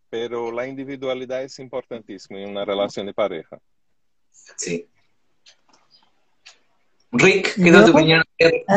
Pero 0.10 0.51
la 0.51 0.67
individualidad 0.67 1.44
es 1.44 1.60
importantísima 1.60 2.39
en 2.39 2.50
una 2.50 2.65
relación 2.65 3.05
de 3.05 3.13
pareja. 3.13 3.60
Sí. 4.32 4.88
Rick, 7.12 7.55
¿qué 7.63 7.72
tal 7.72 7.86
tu 7.86 7.91
opinión? 7.91 8.24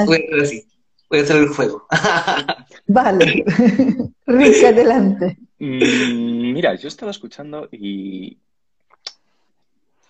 Voy 0.06 1.20
a 1.20 1.22
hacer 1.22 1.36
el 1.36 1.48
juego. 1.48 1.86
vale. 2.86 3.44
Rick, 4.26 4.64
adelante. 4.64 5.38
Mm, 5.58 6.52
mira, 6.52 6.74
yo 6.74 6.88
estaba 6.88 7.10
escuchando 7.10 7.66
y 7.72 8.36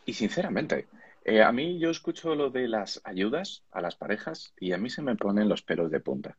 y 0.09 0.15
sinceramente, 0.15 0.89
eh, 1.23 1.43
a 1.43 1.53
mí 1.53 1.79
yo 1.79 1.91
escucho 1.91 2.35
lo 2.35 2.49
de 2.49 2.67
las 2.67 2.99
ayudas 3.05 3.63
a 3.71 3.83
las 3.83 3.95
parejas 3.95 4.55
y 4.59 4.73
a 4.73 4.79
mí 4.79 4.89
se 4.89 5.03
me 5.03 5.17
ponen 5.17 5.51
los 5.51 5.61
pelos 5.61 5.91
de 5.91 6.01
punta. 6.01 6.39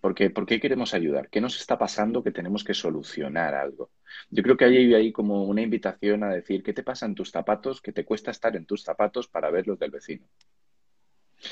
Porque, 0.00 0.30
¿Por 0.30 0.46
qué 0.46 0.58
queremos 0.58 0.94
ayudar? 0.94 1.28
¿Qué 1.28 1.40
nos 1.40 1.60
está 1.60 1.78
pasando 1.78 2.24
que 2.24 2.32
tenemos 2.32 2.64
que 2.64 2.74
solucionar 2.74 3.54
algo? 3.54 3.92
Yo 4.30 4.42
creo 4.42 4.56
que 4.56 4.64
hay 4.64 4.94
ahí 4.94 5.12
como 5.12 5.44
una 5.44 5.62
invitación 5.62 6.24
a 6.24 6.30
decir, 6.30 6.64
¿qué 6.64 6.72
te 6.72 6.82
pasa 6.82 7.06
en 7.06 7.14
tus 7.14 7.30
zapatos? 7.30 7.80
que 7.80 7.92
te 7.92 8.04
cuesta 8.04 8.32
estar 8.32 8.56
en 8.56 8.66
tus 8.66 8.82
zapatos 8.82 9.28
para 9.28 9.48
ver 9.48 9.68
los 9.68 9.78
del 9.78 9.92
vecino? 9.92 10.26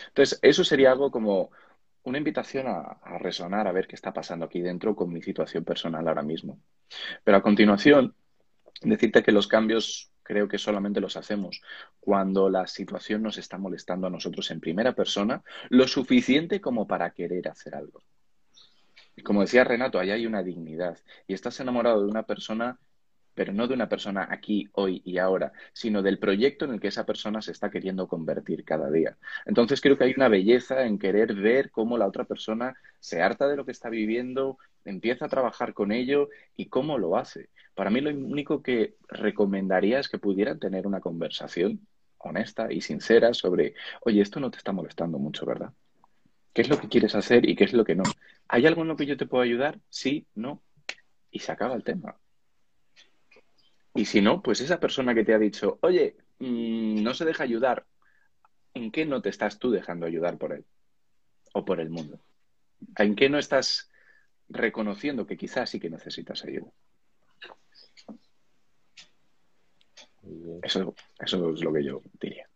Entonces, 0.09 0.41
eso 0.43 0.65
sería 0.65 0.91
algo 0.91 1.13
como 1.13 1.53
una 2.03 2.19
invitación 2.19 2.67
a, 2.67 2.81
a 2.81 3.19
resonar, 3.19 3.69
a 3.69 3.73
ver 3.73 3.87
qué 3.87 3.95
está 3.95 4.13
pasando 4.13 4.47
aquí 4.47 4.63
dentro 4.63 4.97
con 4.97 5.13
mi 5.13 5.23
situación 5.23 5.63
personal 5.63 6.09
ahora 6.09 6.23
mismo. 6.23 6.59
Pero 7.23 7.37
a 7.37 7.43
continuación, 7.43 8.17
decirte 8.83 9.23
que 9.23 9.31
los 9.31 9.47
cambios 9.47 10.11
creo 10.27 10.49
que 10.49 10.59
solamente 10.59 11.01
los 11.01 11.17
hacemos 11.17 11.63
cuando 12.01 12.51
la 12.51 12.67
situación 12.67 13.23
nos 13.23 13.39
está 13.39 13.59
molestando 13.59 14.09
a 14.09 14.11
nosotros 14.11 14.51
en 14.51 14.61
primera 14.61 14.95
persona, 14.95 15.43
lo 15.71 15.87
suficiente 15.87 16.61
como 16.61 16.87
para 16.87 17.11
querer 17.11 17.49
hacer 17.49 17.75
algo. 17.75 18.03
Y 19.15 19.23
como 19.23 19.41
decía 19.41 19.65
Renato, 19.65 19.99
ahí 19.99 20.11
hay 20.11 20.27
una 20.27 20.43
dignidad. 20.43 20.99
Y 21.27 21.35
estás 21.35 21.59
enamorado 21.61 22.03
de 22.03 22.11
una 22.11 22.25
persona, 22.25 22.79
pero 23.35 23.53
no 23.53 23.67
de 23.67 23.75
una 23.75 23.89
persona 23.89 24.27
aquí, 24.31 24.69
hoy 24.73 25.01
y 25.05 25.19
ahora, 25.19 25.53
sino 25.73 26.03
del 26.03 26.19
proyecto 26.19 26.65
en 26.65 26.75
el 26.75 26.81
que 26.81 26.89
esa 26.89 27.07
persona 27.07 27.41
se 27.41 27.53
está 27.53 27.71
queriendo 27.71 28.09
convertir 28.09 28.65
cada 28.65 28.91
día. 28.91 29.17
Entonces 29.47 29.81
creo 29.81 29.97
que 29.97 30.05
hay 30.05 30.15
una 30.17 30.29
belleza 30.29 30.85
en 30.85 30.99
querer 30.99 31.35
ver 31.35 31.71
cómo 31.71 31.97
la 31.97 32.07
otra 32.07 32.25
persona 32.25 32.77
se 32.99 33.23
harta 33.23 33.49
de 33.49 33.57
lo 33.57 33.65
que 33.65 33.73
está 33.73 33.89
viviendo, 33.89 34.59
empieza 34.87 35.27
a 35.27 35.29
trabajar 35.29 35.75
con 35.75 35.93
ello 35.93 36.29
y 36.57 36.67
cómo 36.67 36.99
lo 36.99 37.17
hace. 37.17 37.51
Para 37.75 37.91
mí 37.91 38.01
lo 38.01 38.11
único 38.11 38.63
que 38.63 38.97
recomendaría 39.09 39.99
es 39.99 40.09
que 40.09 40.19
pudieran 40.19 40.59
tener 40.59 40.87
una 40.87 41.01
conversación 41.01 41.87
honesta 42.19 42.73
y 42.73 42.81
sincera 42.81 43.35
sobre, 43.35 43.75
oye, 44.03 44.21
esto 44.21 44.41
no 44.41 44.51
te 44.51 44.59
está 44.59 44.73
molestando 44.73 45.19
mucho, 45.19 45.47
¿verdad? 45.47 45.73
¿Qué 46.53 46.63
es 46.63 46.69
lo 46.69 46.79
que 46.79 46.89
quieres 46.89 47.15
hacer 47.15 47.49
y 47.49 47.55
qué 47.55 47.65
es 47.65 47.73
lo 47.73 47.85
que 47.85 47.95
no? 47.95 48.05
¿Hay 48.49 48.67
algo 48.67 48.83
en 48.83 48.89
lo 48.89 48.97
que 48.97 49.07
yo 49.07 49.17
te 49.17 49.27
puedo 49.27 49.43
ayudar? 49.43 49.79
Sí, 49.91 50.27
no. 50.35 50.63
Y 51.31 51.41
se 51.41 51.53
acaba 51.53 51.75
el 51.75 51.85
tema. 51.85 52.17
Y 53.95 54.05
si 54.05 54.21
no, 54.21 54.43
pues 54.43 54.61
esa 54.61 54.81
persona 54.81 55.15
que 55.15 55.25
te 55.25 55.35
ha 55.35 55.39
dicho, 55.39 55.79
oye, 55.83 56.17
mm, 56.39 57.03
no 57.03 57.15
se 57.15 57.25
deja 57.25 57.45
ayudar, 57.45 57.87
¿en 58.75 58.91
qué 58.91 59.07
no 59.07 59.23
te 59.23 59.29
estás 59.29 59.59
tú 59.59 59.71
dejando 59.71 60.07
ayudar 60.07 60.39
por 60.39 60.53
él? 60.53 60.65
O 61.53 61.65
por 61.65 61.81
el 61.81 61.91
mundo. 61.91 62.21
¿En 62.99 63.17
qué 63.17 63.29
no 63.29 63.39
estás 63.39 63.91
reconociendo 64.49 65.27
que 65.27 65.37
quizás 65.37 65.71
sí 65.71 65.81
que 65.81 65.91
necesitas 65.91 66.45
ayuda? 66.45 66.71
Eso, 70.63 70.95
eso 71.19 71.51
es 71.53 71.61
lo 71.61 71.73
que 71.73 71.85
yo 71.85 72.03
diría. 72.21 72.49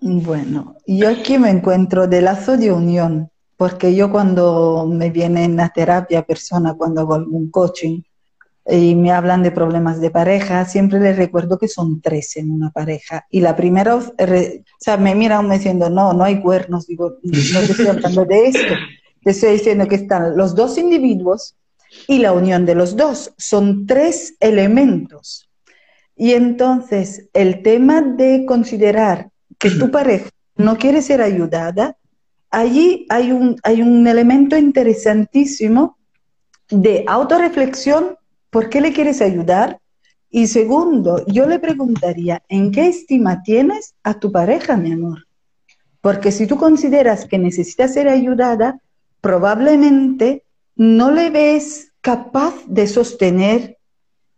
Bueno, 0.00 0.76
yo 0.86 1.08
aquí 1.08 1.38
me 1.38 1.50
encuentro 1.50 2.06
de 2.06 2.22
lazo 2.22 2.56
de 2.56 2.72
unión, 2.72 3.30
porque 3.56 3.94
yo 3.94 4.10
cuando 4.10 4.86
me 4.90 5.10
vienen 5.10 5.58
a 5.60 5.70
terapia 5.70 6.22
persona, 6.22 6.74
cuando 6.74 7.00
hago 7.00 7.14
algún 7.14 7.50
coaching 7.50 8.02
y 8.66 8.94
me 8.94 9.12
hablan 9.12 9.42
de 9.42 9.50
problemas 9.50 10.00
de 10.00 10.10
pareja, 10.10 10.64
siempre 10.64 11.00
les 11.00 11.16
recuerdo 11.16 11.58
que 11.58 11.68
son 11.68 12.00
tres 12.00 12.36
en 12.36 12.50
una 12.50 12.70
pareja. 12.70 13.26
Y 13.30 13.40
la 13.40 13.56
primera, 13.56 13.96
o 13.96 14.02
sea, 14.78 14.96
me 14.96 15.14
miran 15.14 15.48
diciendo, 15.48 15.88
no, 15.88 16.12
no 16.12 16.24
hay 16.24 16.40
cuernos, 16.40 16.86
digo, 16.86 17.16
no 17.22 17.60
te 17.60 17.72
estoy 17.72 17.86
hablando 17.86 18.24
de 18.24 18.46
esto, 18.46 18.74
te 19.22 19.30
estoy 19.30 19.52
diciendo 19.52 19.86
que 19.86 19.96
están 19.96 20.36
los 20.36 20.54
dos 20.54 20.78
individuos 20.78 21.56
y 22.06 22.18
la 22.18 22.32
unión 22.32 22.66
de 22.66 22.74
los 22.74 22.96
dos. 22.96 23.32
Son 23.36 23.86
tres 23.86 24.34
elementos 24.40 25.48
y 26.18 26.32
entonces 26.32 27.28
el 27.32 27.62
tema 27.62 28.02
de 28.02 28.44
considerar 28.44 29.30
que 29.58 29.70
tu 29.70 29.90
pareja 29.92 30.28
no 30.56 30.76
quiere 30.76 31.00
ser 31.00 31.22
ayudada, 31.22 31.96
allí 32.50 33.06
hay 33.08 33.30
un, 33.30 33.56
hay 33.62 33.80
un 33.80 34.06
elemento 34.06 34.56
interesantísimo 34.56 35.96
de 36.68 37.04
autorreflexión, 37.06 38.16
¿por 38.50 38.68
qué 38.68 38.80
le 38.80 38.92
quieres 38.92 39.22
ayudar? 39.22 39.78
Y 40.30 40.48
segundo, 40.48 41.24
yo 41.26 41.46
le 41.46 41.58
preguntaría, 41.58 42.42
¿en 42.48 42.72
qué 42.72 42.88
estima 42.88 43.42
tienes 43.42 43.94
a 44.02 44.18
tu 44.18 44.32
pareja, 44.32 44.76
mi 44.76 44.92
amor? 44.92 45.26
Porque 46.00 46.32
si 46.32 46.46
tú 46.46 46.58
consideras 46.58 47.24
que 47.24 47.38
necesita 47.38 47.88
ser 47.88 48.08
ayudada, 48.08 48.80
probablemente 49.20 50.44
no 50.76 51.10
le 51.10 51.30
ves 51.30 51.92
capaz 52.00 52.54
de 52.66 52.86
sostener 52.86 53.78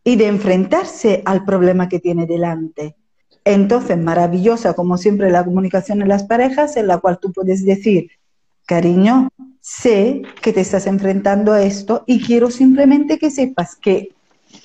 y 0.02 0.16
de 0.16 0.26
enfrentarse 0.26 1.22
al 1.24 1.44
problema 1.44 1.88
que 1.88 2.00
tiene 2.00 2.26
delante. 2.26 2.96
Entonces, 3.44 3.98
maravillosa 3.98 4.74
como 4.74 4.96
siempre 4.96 5.30
la 5.30 5.44
comunicación 5.44 6.02
en 6.02 6.08
las 6.08 6.24
parejas, 6.24 6.76
en 6.76 6.86
la 6.86 6.98
cual 6.98 7.18
tú 7.20 7.32
puedes 7.32 7.64
decir, 7.64 8.10
cariño, 8.66 9.28
sé 9.60 10.22
que 10.40 10.52
te 10.52 10.60
estás 10.60 10.86
enfrentando 10.86 11.52
a 11.52 11.62
esto 11.62 12.04
y 12.06 12.22
quiero 12.22 12.50
simplemente 12.50 13.18
que 13.18 13.30
sepas 13.30 13.76
que 13.76 14.14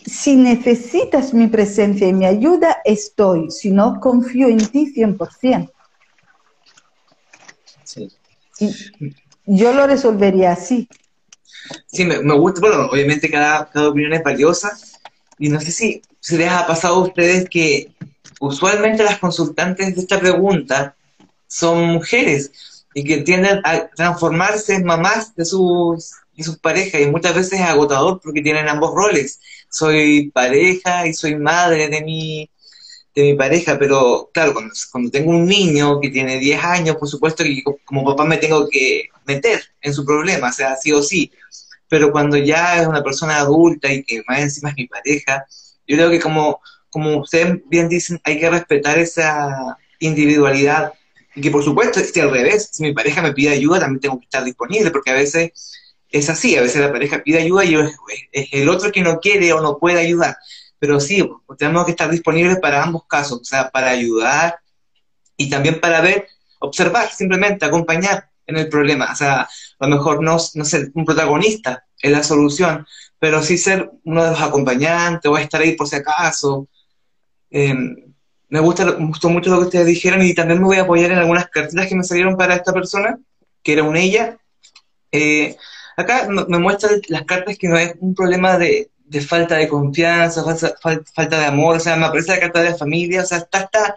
si 0.05 0.35
necesitas 0.35 1.33
mi 1.33 1.47
presencia 1.47 2.07
y 2.07 2.13
mi 2.13 2.25
ayuda, 2.25 2.77
estoy, 2.85 3.51
si 3.51 3.71
no, 3.71 3.99
confío 3.99 4.47
en 4.47 4.57
ti 4.57 4.93
100%. 4.95 5.71
Sí. 7.83 8.09
Yo 9.45 9.73
lo 9.73 9.87
resolvería 9.87 10.51
así. 10.51 10.87
Sí, 11.87 12.05
me, 12.05 12.17
gusta, 12.35 12.61
bueno, 12.61 12.87
obviamente 12.91 13.29
cada, 13.29 13.69
cada 13.69 13.89
opinión 13.89 14.13
es 14.13 14.23
valiosa, 14.23 14.77
y 15.37 15.49
no 15.49 15.59
sé 15.59 15.71
si 15.71 16.01
se 16.19 16.37
les 16.37 16.51
ha 16.51 16.65
pasado 16.65 16.95
a 16.95 17.03
ustedes 17.07 17.49
que 17.49 17.91
usualmente 18.39 19.03
las 19.03 19.19
consultantes 19.19 19.95
de 19.95 20.01
esta 20.01 20.19
pregunta 20.19 20.95
son 21.47 21.85
mujeres 21.87 22.51
y 22.93 23.03
que 23.03 23.17
tienden 23.17 23.61
a 23.63 23.87
transformarse 23.89 24.75
en 24.75 24.85
mamás 24.85 25.35
de 25.35 25.45
sus, 25.45 26.11
de 26.35 26.43
sus 26.43 26.57
parejas 26.57 27.01
y 27.01 27.07
muchas 27.07 27.35
veces 27.35 27.59
es 27.59 27.61
agotador 27.61 28.21
porque 28.23 28.41
tienen 28.41 28.69
ambos 28.69 28.93
roles. 28.93 29.39
Soy 29.69 30.31
pareja 30.31 31.05
y 31.05 31.13
soy 31.13 31.35
madre 31.35 31.89
de 31.89 32.01
mi, 32.01 32.49
de 33.15 33.23
mi 33.23 33.33
pareja, 33.35 33.79
pero 33.79 34.29
claro, 34.33 34.53
cuando, 34.53 35.09
tengo 35.09 35.31
un 35.31 35.45
niño 35.45 36.01
que 36.01 36.09
tiene 36.09 36.37
10 36.37 36.63
años, 36.63 36.97
por 36.97 37.07
supuesto 37.07 37.43
que 37.43 37.63
como 37.85 38.03
papá 38.03 38.25
me 38.25 38.37
tengo 38.37 38.67
que 38.69 39.05
meter 39.25 39.63
en 39.81 39.93
su 39.93 40.05
problema, 40.05 40.49
o 40.49 40.53
sea, 40.53 40.75
sí 40.75 40.91
o 40.91 41.01
sí. 41.01 41.31
Pero 41.87 42.11
cuando 42.11 42.35
ya 42.35 42.81
es 42.81 42.87
una 42.87 43.03
persona 43.03 43.37
adulta 43.37 43.91
y 43.91 44.03
que 44.03 44.21
más 44.27 44.41
encima 44.41 44.69
es 44.71 44.75
mi 44.75 44.87
pareja, 44.87 45.45
yo 45.87 45.95
creo 45.95 46.09
que 46.09 46.19
como, 46.19 46.59
como 46.89 47.21
ustedes 47.21 47.61
bien 47.69 47.87
dicen, 47.87 48.19
hay 48.25 48.37
que 48.37 48.49
respetar 48.49 48.99
esa 48.99 49.77
individualidad 49.99 50.93
y 51.35 51.41
que 51.41 51.51
por 51.51 51.63
supuesto, 51.63 52.01
si 52.01 52.19
al 52.19 52.31
revés, 52.31 52.69
si 52.73 52.83
mi 52.83 52.93
pareja 52.93 53.21
me 53.21 53.33
pide 53.33 53.49
ayuda, 53.49 53.79
también 53.79 54.01
tengo 54.01 54.19
que 54.19 54.25
estar 54.25 54.43
disponible, 54.43 54.91
porque 54.91 55.11
a 55.11 55.15
veces 55.15 55.51
es 56.09 56.29
así, 56.29 56.55
a 56.57 56.61
veces 56.61 56.81
la 56.81 56.91
pareja 56.91 57.23
pide 57.23 57.39
ayuda 57.39 57.63
y 57.63 57.75
es 58.31 58.49
el 58.51 58.67
otro 58.67 58.91
que 58.91 59.01
no 59.01 59.19
quiere 59.19 59.53
o 59.53 59.61
no 59.61 59.77
puede 59.77 59.99
ayudar. 59.99 60.37
Pero 60.79 60.99
sí, 60.99 61.27
tenemos 61.57 61.85
que 61.85 61.91
estar 61.91 62.09
disponibles 62.09 62.59
para 62.59 62.83
ambos 62.83 63.05
casos, 63.07 63.41
o 63.41 63.45
sea, 63.45 63.69
para 63.69 63.89
ayudar 63.89 64.59
y 65.37 65.49
también 65.49 65.79
para 65.79 66.01
ver, 66.01 66.27
observar, 66.59 67.11
simplemente 67.11 67.65
acompañar 67.65 68.29
en 68.47 68.57
el 68.57 68.69
problema. 68.69 69.11
O 69.11 69.15
sea, 69.15 69.41
a 69.41 69.87
lo 69.87 69.95
mejor 69.95 70.23
no, 70.23 70.37
no 70.53 70.65
ser 70.65 70.91
un 70.93 71.05
protagonista 71.05 71.85
en 72.01 72.11
la 72.11 72.23
solución, 72.23 72.85
pero 73.19 73.41
sí 73.41 73.57
ser 73.57 73.89
uno 74.03 74.23
de 74.23 74.31
los 74.31 74.41
acompañantes 74.41 75.29
o 75.29 75.37
estar 75.37 75.61
ahí 75.61 75.75
por 75.75 75.87
si 75.87 75.95
acaso. 75.95 76.67
Em, 77.49 77.95
me, 78.49 78.59
gusta, 78.59 78.85
me 78.85 79.07
gustó 79.07 79.29
mucho 79.29 79.49
lo 79.49 79.59
que 79.59 79.65
ustedes 79.65 79.87
dijeron 79.87 80.21
y 80.21 80.33
también 80.33 80.59
me 80.59 80.65
voy 80.65 80.77
a 80.77 80.83
apoyar 80.83 81.11
en 81.11 81.19
algunas 81.19 81.49
cartitas 81.49 81.87
que 81.87 81.95
me 81.95 82.03
salieron 82.03 82.37
para 82.37 82.55
esta 82.55 82.73
persona, 82.73 83.17
que 83.63 83.73
era 83.73 83.83
un 83.83 83.95
ella. 83.97 84.37
Eh, 85.11 85.55
acá 85.97 86.27
me 86.27 86.59
muestra 86.59 86.89
las 87.07 87.23
cartas 87.23 87.57
que 87.57 87.67
no 87.67 87.77
es 87.77 87.95
un 87.99 88.13
problema 88.13 88.57
de, 88.57 88.91
de 89.05 89.21
falta 89.21 89.55
de 89.55 89.67
confianza, 89.67 90.43
falta, 91.13 91.39
de 91.39 91.45
amor, 91.45 91.77
o 91.77 91.79
sea, 91.79 91.95
me 91.95 92.05
aparece 92.05 92.31
la 92.31 92.39
carta 92.39 92.61
de 92.61 92.71
la 92.71 92.77
familia, 92.77 93.21
o 93.21 93.25
sea, 93.25 93.39
está, 93.39 93.59
está, 93.59 93.95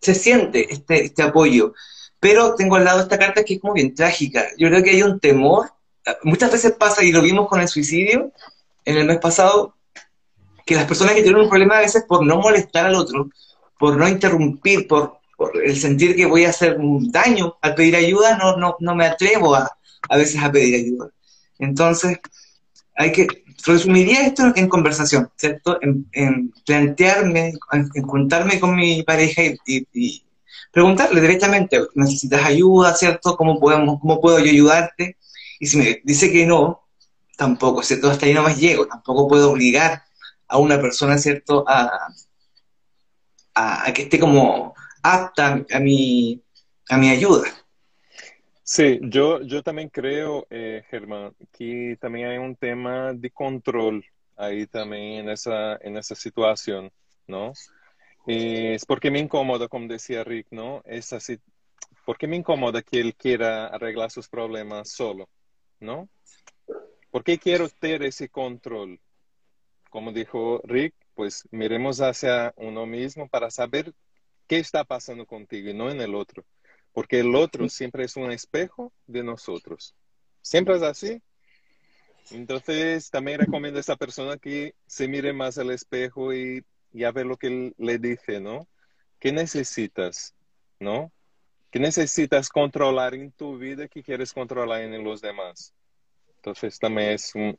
se 0.00 0.14
siente 0.14 0.72
este, 0.72 1.04
este 1.04 1.22
apoyo. 1.22 1.74
Pero 2.18 2.54
tengo 2.54 2.76
al 2.76 2.84
lado 2.84 3.00
esta 3.00 3.18
carta 3.18 3.44
que 3.44 3.54
es 3.54 3.60
como 3.60 3.74
bien 3.74 3.94
trágica. 3.94 4.46
Yo 4.58 4.68
creo 4.68 4.82
que 4.82 4.90
hay 4.90 5.02
un 5.02 5.20
temor, 5.20 5.70
muchas 6.22 6.50
veces 6.50 6.72
pasa, 6.72 7.04
y 7.04 7.12
lo 7.12 7.22
vimos 7.22 7.48
con 7.48 7.60
el 7.60 7.68
suicidio 7.68 8.32
en 8.84 8.96
el 8.96 9.06
mes 9.06 9.18
pasado, 9.18 9.74
que 10.66 10.74
las 10.74 10.86
personas 10.86 11.14
que 11.14 11.22
tienen 11.22 11.42
un 11.42 11.48
problema 11.48 11.76
a 11.76 11.82
veces 11.82 12.04
por 12.08 12.24
no 12.24 12.38
molestar 12.38 12.86
al 12.86 12.94
otro, 12.94 13.30
por 13.78 13.96
no 13.96 14.08
interrumpir, 14.08 14.88
por, 14.88 15.18
el 15.62 15.78
sentir 15.78 16.16
que 16.16 16.26
voy 16.26 16.44
a 16.44 16.50
hacer 16.50 16.78
un 16.78 17.10
daño 17.10 17.56
al 17.60 17.74
pedir 17.74 17.96
ayuda, 17.96 18.36
no, 18.38 18.56
no, 18.56 18.76
no 18.80 18.94
me 18.94 19.04
atrevo 19.04 19.54
a, 19.54 19.70
a 20.08 20.16
veces 20.16 20.42
a 20.42 20.50
pedir 20.50 20.76
ayuda. 20.76 21.10
Entonces, 21.58 22.18
hay 22.96 23.12
que, 23.12 23.26
resumiría 23.66 24.26
esto 24.26 24.52
en 24.54 24.68
conversación, 24.68 25.30
¿cierto? 25.36 25.78
En, 25.80 26.52
plantearme, 26.66 27.54
en, 27.72 28.02
juntarme 28.02 28.60
con 28.60 28.76
mi 28.76 29.02
pareja 29.02 29.42
y, 29.66 30.22
preguntarle 30.70 31.20
directamente, 31.20 31.80
¿necesitas 31.94 32.44
ayuda, 32.44 32.94
cierto? 32.94 33.36
¿Cómo, 33.36 33.60
podemos, 33.60 34.00
¿Cómo 34.00 34.20
puedo 34.20 34.38
yo 34.40 34.50
ayudarte? 34.50 35.16
Y 35.60 35.66
si 35.66 35.76
me 35.76 36.00
dice 36.04 36.32
que 36.32 36.46
no, 36.46 36.88
tampoco, 37.36 37.82
¿cierto? 37.82 38.10
Hasta 38.10 38.26
ahí 38.26 38.34
no 38.34 38.42
más 38.42 38.58
llego, 38.58 38.86
tampoco 38.86 39.28
puedo 39.28 39.52
obligar 39.52 40.02
a 40.48 40.58
una 40.58 40.80
persona, 40.80 41.16
¿cierto? 41.18 41.64
A, 41.66 42.08
a, 43.54 43.92
que 43.92 44.02
esté 44.02 44.18
como 44.18 44.74
apta 45.02 45.64
a 45.72 45.78
mi, 45.78 46.42
a 46.88 46.96
mi 46.96 47.10
ayuda. 47.10 47.44
Sí, 48.66 48.98
yo, 49.02 49.42
yo 49.42 49.62
también 49.62 49.90
creo, 49.90 50.46
eh, 50.48 50.84
Germán, 50.88 51.34
que 51.52 51.98
también 52.00 52.28
hay 52.28 52.38
un 52.38 52.56
tema 52.56 53.12
de 53.12 53.30
control 53.30 54.02
ahí 54.36 54.66
también 54.66 55.20
en 55.20 55.28
esa, 55.28 55.76
en 55.82 55.98
esa 55.98 56.14
situación, 56.14 56.90
¿no? 57.26 57.52
es 58.26 58.86
porque 58.86 59.10
me 59.10 59.18
incomoda, 59.18 59.68
como 59.68 59.86
decía 59.86 60.24
Rick, 60.24 60.46
¿no? 60.50 60.82
Es 60.86 61.12
así, 61.12 61.38
porque 62.06 62.26
me 62.26 62.36
incomoda 62.36 62.80
que 62.80 63.00
él 63.00 63.14
quiera 63.14 63.66
arreglar 63.66 64.10
sus 64.10 64.28
problemas 64.28 64.88
solo, 64.90 65.28
¿no? 65.80 66.08
Porque 67.10 67.38
quiero 67.38 67.68
tener 67.68 68.02
ese 68.02 68.30
control. 68.30 68.98
Como 69.90 70.10
dijo 70.10 70.62
Rick, 70.64 70.94
pues 71.14 71.46
miremos 71.50 72.00
hacia 72.00 72.54
uno 72.56 72.86
mismo 72.86 73.28
para 73.28 73.50
saber 73.50 73.92
qué 74.46 74.56
está 74.56 74.84
pasando 74.84 75.26
contigo 75.26 75.68
y 75.68 75.74
no 75.74 75.90
en 75.90 76.00
el 76.00 76.14
otro 76.14 76.44
porque 76.94 77.20
el 77.20 77.34
otro 77.34 77.68
siempre 77.68 78.04
es 78.04 78.16
un 78.16 78.30
espejo 78.30 78.92
de 79.06 79.24
nosotros. 79.24 79.94
Siempre 80.40 80.76
es 80.76 80.82
así. 80.82 81.20
Entonces, 82.30 83.10
también 83.10 83.40
recomiendo 83.40 83.78
a 83.78 83.80
esa 83.80 83.96
persona 83.96 84.38
que 84.38 84.74
se 84.86 85.08
mire 85.08 85.32
más 85.32 85.58
al 85.58 85.70
espejo 85.70 86.32
y, 86.32 86.64
ya 86.92 87.10
ve 87.10 87.24
lo 87.24 87.36
que 87.36 87.74
le 87.76 87.98
dice, 87.98 88.40
¿no? 88.40 88.68
¿Qué 89.18 89.32
necesitas? 89.32 90.34
¿No? 90.78 91.10
¿Qué 91.72 91.80
necesitas 91.80 92.48
controlar 92.48 93.14
en 93.14 93.32
tu 93.32 93.58
vida 93.58 93.88
que 93.88 94.02
quieres 94.02 94.32
controlar 94.32 94.82
en 94.82 95.02
los 95.02 95.20
demás? 95.20 95.74
Entonces, 96.36 96.78
también 96.78 97.10
es 97.10 97.34
un, 97.34 97.58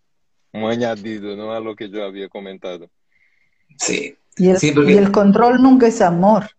añadido, 0.54 1.36
¿no? 1.36 1.52
A 1.52 1.60
lo 1.60 1.76
que 1.76 1.90
yo 1.90 2.06
había 2.06 2.30
comentado. 2.30 2.90
Sí. 3.78 4.18
Y 4.38 4.50
el, 4.50 4.90
y 4.90 4.98
el 4.98 5.12
control 5.12 5.62
nunca 5.62 5.88
es 5.88 6.02
amor. 6.02 6.50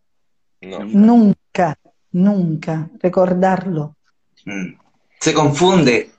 No. 0.61 0.85
Nunca 0.85 1.79
nunca, 2.17 2.91
recordarlo. 3.03 3.97
Mm. 4.45 4.79
Se 5.21 5.35
confunde. 5.35 6.11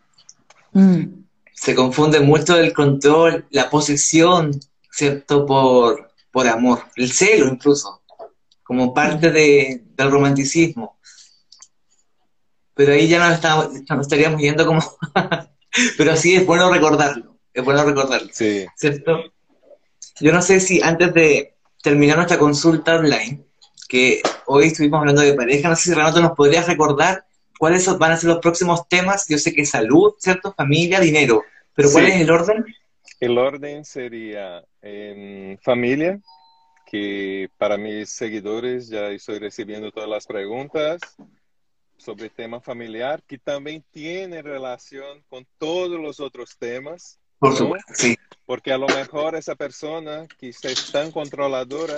Mm. 0.74 1.24
Se 1.54 1.74
confunde 1.74 2.20
mucho 2.20 2.58
el 2.58 2.72
control, 2.72 3.46
la 3.50 3.70
posesión, 3.70 4.52
¿cierto? 4.92 5.46
Por, 5.46 6.12
por 6.32 6.48
amor, 6.48 6.84
el 6.96 7.12
celo 7.12 7.48
incluso, 7.48 8.04
como 8.64 8.94
parte 8.94 9.32
de, 9.32 9.84
del 9.96 10.12
romanticismo. 10.12 11.00
Pero 12.76 12.94
ahí 12.94 13.08
ya 13.08 13.18
no, 13.18 13.34
estamos, 13.34 13.70
no 13.90 14.02
estaríamos 14.02 14.40
yendo 14.40 14.66
como... 14.66 14.82
Pero 15.98 16.16
sí 16.16 16.36
es 16.36 16.46
bueno 16.46 16.72
recordarlo, 16.72 17.38
es 17.54 17.64
bueno 17.64 17.84
recordarlo, 17.84 18.30
sí. 18.32 18.66
¿cierto? 18.76 19.20
Yo 20.20 20.32
no 20.32 20.42
sé 20.42 20.60
si 20.60 20.82
antes 20.82 21.14
de 21.14 21.56
terminar 21.82 22.18
nuestra 22.18 22.40
consulta 22.40 22.96
online, 22.96 23.47
que 23.88 24.22
hoy 24.46 24.68
estuvimos 24.68 25.00
hablando 25.00 25.22
de 25.22 25.34
pareja. 25.34 25.70
No 25.70 25.76
sé 25.76 25.84
si 25.84 25.94
Renato 25.94 26.22
nos 26.22 26.34
podrías 26.34 26.68
recordar 26.68 27.26
cuáles 27.58 27.86
van 27.98 28.12
a 28.12 28.18
ser 28.18 28.30
los 28.30 28.40
próximos 28.40 28.88
temas. 28.88 29.28
Yo 29.28 29.38
sé 29.38 29.54
que 29.54 29.66
salud, 29.66 30.14
¿cierto? 30.20 30.54
Familia, 30.54 31.00
dinero. 31.00 31.44
Pero 31.74 31.92
¿cuál 31.92 32.08
es 32.08 32.22
el 32.22 32.32
orden? 32.32 32.66
El 33.20 33.38
orden 33.38 33.86
sería 33.86 34.64
en 34.82 35.58
familia, 35.64 36.20
que 36.86 37.50
para 37.58 37.78
mis 37.78 38.10
seguidores 38.10 38.88
ya 38.90 39.10
estoy 39.10 39.40
recibiendo 39.40 39.92
todas 39.92 40.10
las 40.10 40.26
preguntas 40.26 41.02
sobre 41.98 42.26
el 42.26 42.32
tema 42.32 42.62
familiar, 42.62 43.24
que 43.28 43.38
también 43.38 43.84
tiene 43.92 44.42
relación 44.42 45.24
con 45.30 45.48
todos 45.58 46.00
los 46.00 46.20
otros 46.20 46.56
temas. 46.58 47.20
Por 47.40 47.56
supuesto, 47.56 47.94
sí. 47.96 48.16
Porque 48.46 48.72
a 48.72 48.78
lo 48.78 48.88
mejor 48.88 49.36
esa 49.36 49.56
persona 49.56 50.28
que 50.40 50.50
está 50.50 50.70
tan 50.92 51.12
controladora 51.12 51.96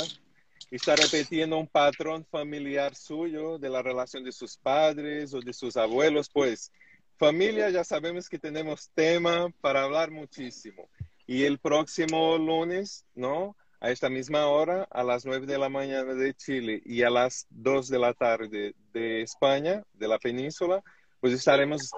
está 0.72 0.96
repitiendo 0.96 1.58
un 1.58 1.68
patrón 1.68 2.26
familiar 2.26 2.96
suyo 2.96 3.58
de 3.58 3.70
la 3.70 3.82
relación 3.82 4.24
de 4.24 4.32
sus 4.32 4.58
padres 4.58 5.34
o 5.34 5.40
de 5.40 5.54
sus 5.54 5.78
abuelos, 5.78 6.30
pues 6.30 6.72
familia 7.18 7.70
ya 7.70 7.84
sabemos 7.84 8.30
que 8.30 8.40
tenemos 8.40 8.90
tema 8.94 9.50
para 9.62 9.84
hablar 9.84 10.12
muchísimo. 10.12 10.90
Y 11.26 11.44
el 11.44 11.60
próximo 11.60 12.38
lunes, 12.38 13.06
¿no? 13.14 13.56
A 13.82 13.92
esta 13.92 14.10
misma 14.10 14.48
hora, 14.48 14.88
a 14.92 15.04
las 15.04 15.26
9 15.26 15.46
de 15.46 15.58
la 15.58 15.70
mañana 15.70 16.14
de 16.14 16.34
Chile 16.34 16.82
y 16.86 17.04
a 17.04 17.10
las 17.10 17.48
2 17.50 17.88
de 17.88 18.00
la 18.00 18.14
tarde 18.14 18.76
de 18.94 19.22
España, 19.22 19.84
de 19.94 20.08
la 20.08 20.20
península, 20.20 20.84
pues 21.20 21.34
estaremos 21.34 21.92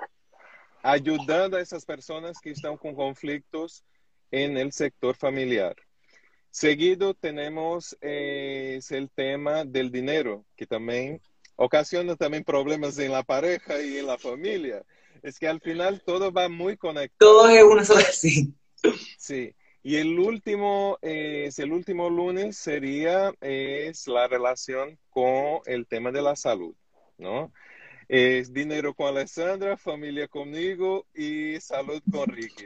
ayudando 0.84 1.57
a 1.57 1.62
esas 1.62 1.86
personas 1.86 2.39
que 2.41 2.51
están 2.51 2.77
con 2.77 2.95
conflictos 2.95 3.84
en 4.31 4.57
el 4.57 4.71
sector 4.71 5.15
familiar. 5.15 5.75
Seguido 6.52 7.14
tenemos 7.14 7.98
eh, 8.02 8.80
el 8.90 9.10
tema 9.10 9.64
del 9.64 9.90
dinero, 9.90 10.46
que 10.58 10.68
también 10.68 11.22
ocasiona 11.56 12.18
también 12.18 12.44
problemas 12.44 13.00
en 13.00 13.14
la 13.14 13.24
pareja 13.24 13.82
y 13.82 13.98
en 13.98 14.08
la 14.08 14.18
familia. 14.18 14.84
Es 15.24 15.40
que 15.40 15.48
al 15.48 15.62
final 15.62 16.02
todo 16.06 16.32
va 16.32 16.50
muy 16.50 16.76
conectado. 16.76 17.32
Todo 17.32 17.50
es 17.50 17.64
una 17.64 17.86
sola, 17.86 18.04
sí. 18.12 18.54
Sí. 19.18 19.56
Y 19.82 19.96
el 19.96 20.20
último, 20.20 21.00
eh, 21.02 21.50
el 21.56 21.72
último 21.72 22.10
lunes 22.10 22.58
sería 22.58 23.34
es 23.40 24.08
la 24.08 24.28
relación 24.28 25.00
con 25.10 25.62
el 25.66 25.88
tema 25.88 26.12
de 26.12 26.22
la 26.22 26.36
salud, 26.36 26.76
¿no? 27.18 27.52
Es 28.08 28.52
dinero 28.52 28.94
con 28.94 29.08
Alessandra, 29.08 29.78
familia 29.78 30.28
conmigo 30.28 31.08
y 31.16 31.60
salud 31.62 32.02
con 32.12 32.28
Ricky. 32.28 32.66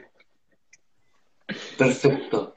Perfecto. 1.78 2.52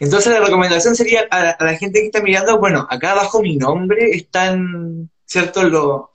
Entonces 0.00 0.32
la 0.32 0.40
recomendación 0.40 0.96
sería 0.96 1.26
a, 1.30 1.56
la 1.58 1.76
gente 1.76 2.00
que 2.00 2.06
está 2.06 2.20
mirando, 2.20 2.58
bueno, 2.58 2.86
acá 2.90 3.12
abajo 3.12 3.40
mi 3.40 3.56
nombre 3.56 4.10
están, 4.10 5.10
¿cierto? 5.24 6.10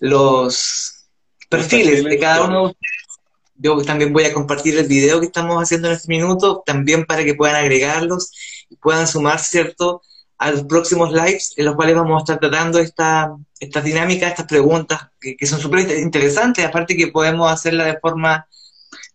los 0.00 1.06
perfiles 1.48 2.04
de 2.04 2.18
cada 2.18 2.44
uno 2.44 2.60
de 2.60 2.66
ustedes. 2.66 2.96
Yo 3.62 3.82
también 3.82 4.12
voy 4.12 4.24
a 4.24 4.32
compartir 4.32 4.78
el 4.78 4.86
video 4.86 5.20
que 5.20 5.26
estamos 5.26 5.62
haciendo 5.62 5.88
en 5.88 5.94
este 5.94 6.08
minuto, 6.08 6.62
también 6.64 7.04
para 7.04 7.24
que 7.24 7.34
puedan 7.34 7.56
agregarlos 7.56 8.32
y 8.70 8.76
puedan 8.76 9.06
sumar, 9.06 9.38
¿cierto? 9.38 10.00
a 10.40 10.50
los 10.50 10.62
próximos 10.64 11.12
lives 11.12 11.52
en 11.58 11.66
los 11.66 11.76
cuales 11.76 11.94
vamos 11.94 12.16
a 12.16 12.22
estar 12.22 12.40
tratando 12.40 12.78
esta, 12.78 13.36
estas 13.60 13.84
dinámicas, 13.84 14.30
estas 14.30 14.46
preguntas 14.46 15.10
que, 15.20 15.46
son 15.46 15.60
súper 15.60 15.80
interesantes, 15.98 16.64
aparte 16.64 16.96
que 16.96 17.08
podemos 17.08 17.52
hacerla 17.52 17.84
de 17.84 17.98
forma 18.00 18.48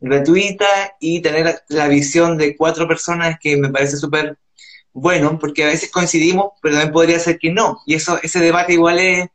gratuita 0.06 0.66
y 1.00 1.22
tener 1.22 1.64
la 1.70 1.88
visión 1.88 2.38
de 2.38 2.56
cuatro 2.56 2.88
personas 2.88 3.38
que 3.40 3.58
me 3.58 3.70
parece 3.70 3.98
súper 3.98 4.38
bueno, 4.94 5.38
porque 5.40 5.64
a 5.64 5.68
veces 5.68 5.92
coincidimos, 5.92 6.54
pero 6.62 6.76
también 6.76 6.94
podría 6.94 7.20
ser 7.20 7.38
que 7.38 7.52
no, 7.52 7.80
y 7.86 7.96
eso 7.96 8.18
ese 8.24 8.40
debate 8.40 8.74
igual 8.74 9.00
es, 9.00 9.28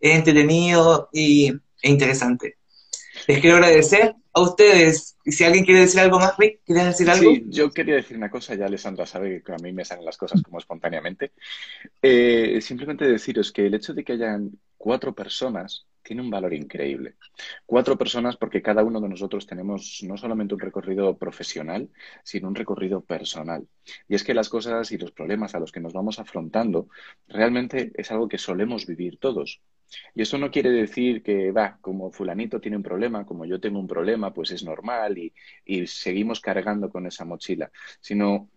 entretenido 0.00 1.08
y, 1.12 1.52
e 1.82 1.90
interesante. 1.90 2.56
Les 3.26 3.40
quiero 3.40 3.56
agradecer 3.56 4.14
a 4.32 4.40
ustedes. 4.40 5.16
Y 5.24 5.32
si 5.32 5.42
alguien 5.42 5.64
quiere 5.64 5.80
decir 5.80 6.00
algo 6.00 6.20
más, 6.20 6.36
Rick, 6.38 6.60
¿quieres 6.64 6.84
decir 6.84 7.10
algo? 7.10 7.32
Sí, 7.32 7.46
yo 7.48 7.70
quería 7.72 7.96
decir 7.96 8.16
una 8.16 8.30
cosa, 8.30 8.54
ya 8.54 8.66
Alessandra 8.66 9.06
sabe 9.06 9.42
que 9.42 9.52
a 9.52 9.56
mí 9.56 9.72
me 9.72 9.84
salen 9.84 10.04
las 10.04 10.16
cosas 10.16 10.40
como 10.40 10.58
espontáneamente. 10.58 11.32
Eh, 12.00 12.60
simplemente 12.62 13.04
deciros 13.04 13.50
que 13.50 13.66
el 13.66 13.74
hecho 13.74 13.92
de 13.92 14.04
que 14.04 14.12
hayan 14.12 14.52
cuatro 14.76 15.12
personas 15.14 15.87
tiene 16.02 16.22
un 16.22 16.30
valor 16.30 16.54
increíble. 16.54 17.16
Cuatro 17.66 17.96
personas 17.96 18.36
porque 18.36 18.62
cada 18.62 18.84
uno 18.84 19.00
de 19.00 19.08
nosotros 19.08 19.46
tenemos 19.46 20.00
no 20.04 20.16
solamente 20.16 20.54
un 20.54 20.60
recorrido 20.60 21.16
profesional, 21.16 21.88
sino 22.24 22.48
un 22.48 22.54
recorrido 22.54 23.00
personal. 23.02 23.66
Y 24.08 24.14
es 24.14 24.24
que 24.24 24.34
las 24.34 24.48
cosas 24.48 24.90
y 24.92 24.98
los 24.98 25.12
problemas 25.12 25.54
a 25.54 25.60
los 25.60 25.72
que 25.72 25.80
nos 25.80 25.92
vamos 25.92 26.18
afrontando 26.18 26.88
realmente 27.28 27.92
es 27.94 28.10
algo 28.10 28.28
que 28.28 28.38
solemos 28.38 28.86
vivir 28.86 29.18
todos. 29.18 29.60
Y 30.14 30.22
eso 30.22 30.38
no 30.38 30.50
quiere 30.50 30.70
decir 30.70 31.22
que, 31.22 31.50
va, 31.50 31.78
como 31.80 32.10
fulanito 32.10 32.60
tiene 32.60 32.76
un 32.76 32.82
problema, 32.82 33.24
como 33.24 33.44
yo 33.44 33.60
tengo 33.60 33.78
un 33.78 33.86
problema, 33.86 34.34
pues 34.34 34.50
es 34.50 34.62
normal 34.62 35.18
y, 35.18 35.32
y 35.64 35.86
seguimos 35.86 36.40
cargando 36.40 36.90
con 36.90 37.06
esa 37.06 37.24
mochila, 37.24 37.70
sino 38.00 38.50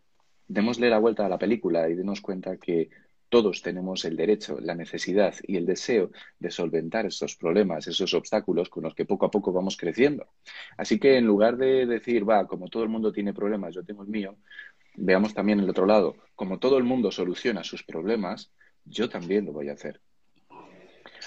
démosle 0.47 0.89
la 0.89 0.99
vuelta 0.99 1.25
a 1.25 1.29
la 1.29 1.37
película 1.37 1.87
y 1.89 1.95
denos 1.95 2.21
cuenta 2.21 2.57
que 2.57 2.89
todos 3.31 3.61
tenemos 3.61 4.03
el 4.03 4.17
derecho, 4.17 4.59
la 4.59 4.75
necesidad 4.75 5.33
y 5.47 5.55
el 5.55 5.65
deseo 5.65 6.11
de 6.37 6.51
solventar 6.51 7.05
esos 7.05 7.37
problemas, 7.37 7.87
esos 7.87 8.13
obstáculos 8.13 8.67
con 8.67 8.83
los 8.83 8.93
que 8.93 9.05
poco 9.05 9.25
a 9.25 9.31
poco 9.31 9.53
vamos 9.53 9.77
creciendo. 9.77 10.27
Así 10.77 10.99
que 10.99 11.15
en 11.15 11.25
lugar 11.25 11.55
de 11.55 11.85
decir, 11.85 12.29
va, 12.29 12.45
como 12.45 12.67
todo 12.67 12.83
el 12.83 12.89
mundo 12.89 13.13
tiene 13.13 13.33
problemas, 13.33 13.73
yo 13.73 13.85
tengo 13.85 14.03
el 14.03 14.09
mío, 14.09 14.35
veamos 14.95 15.33
también 15.33 15.61
el 15.61 15.69
otro 15.69 15.85
lado, 15.85 16.17
como 16.35 16.59
todo 16.59 16.77
el 16.77 16.83
mundo 16.83 17.09
soluciona 17.09 17.63
sus 17.63 17.83
problemas, 17.83 18.51
yo 18.83 19.07
también 19.07 19.45
lo 19.45 19.53
voy 19.53 19.69
a 19.69 19.73
hacer. 19.73 20.01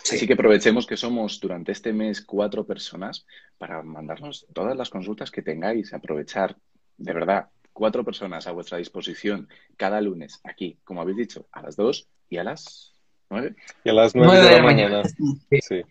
Así 0.02 0.26
que 0.26 0.34
aprovechemos 0.34 0.86
que 0.86 0.98
somos 0.98 1.40
durante 1.40 1.72
este 1.72 1.94
mes 1.94 2.20
cuatro 2.20 2.66
personas 2.66 3.24
para 3.56 3.82
mandarnos 3.82 4.46
todas 4.52 4.76
las 4.76 4.90
consultas 4.90 5.30
que 5.30 5.40
tengáis, 5.40 5.94
aprovechar, 5.94 6.54
de 6.98 7.14
verdad, 7.14 7.48
cuatro 7.74 8.02
personas 8.02 8.46
a 8.46 8.52
vuestra 8.52 8.78
disposición 8.78 9.48
cada 9.76 10.00
lunes 10.00 10.40
aquí, 10.44 10.78
como 10.84 11.02
habéis 11.02 11.18
dicho, 11.18 11.46
a 11.52 11.60
las 11.60 11.76
dos 11.76 12.08
y 12.30 12.38
a 12.38 12.44
las 12.44 12.94
nueve. 13.28 13.54
Y 13.84 13.90
a 13.90 13.92
las 13.92 14.14
nueve, 14.14 14.40
de, 14.40 14.56
la, 14.56 14.62
mañana. 14.62 15.02
Sí. 15.04 15.82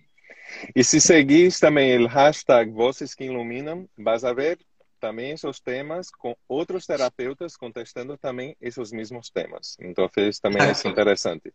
Y 0.73 0.83
si 0.83 0.99
seguís 0.99 1.59
también 1.59 2.01
el 2.01 2.09
hashtag 2.09 2.69
Voces 2.69 3.15
que 3.15 3.25
Iluminan, 3.25 3.87
vas 3.95 4.23
a 4.23 4.33
ver 4.33 4.57
también 4.99 5.33
esos 5.33 5.61
temas 5.61 6.11
con 6.11 6.33
otros 6.47 6.87
terapeutas 6.87 7.57
contestando 7.57 8.17
también 8.17 8.55
esos 8.61 8.93
mismos 8.93 9.31
temas. 9.33 9.75
Entonces 9.79 10.39
también 10.39 10.69
es 10.69 10.85
interesante. 10.85 11.51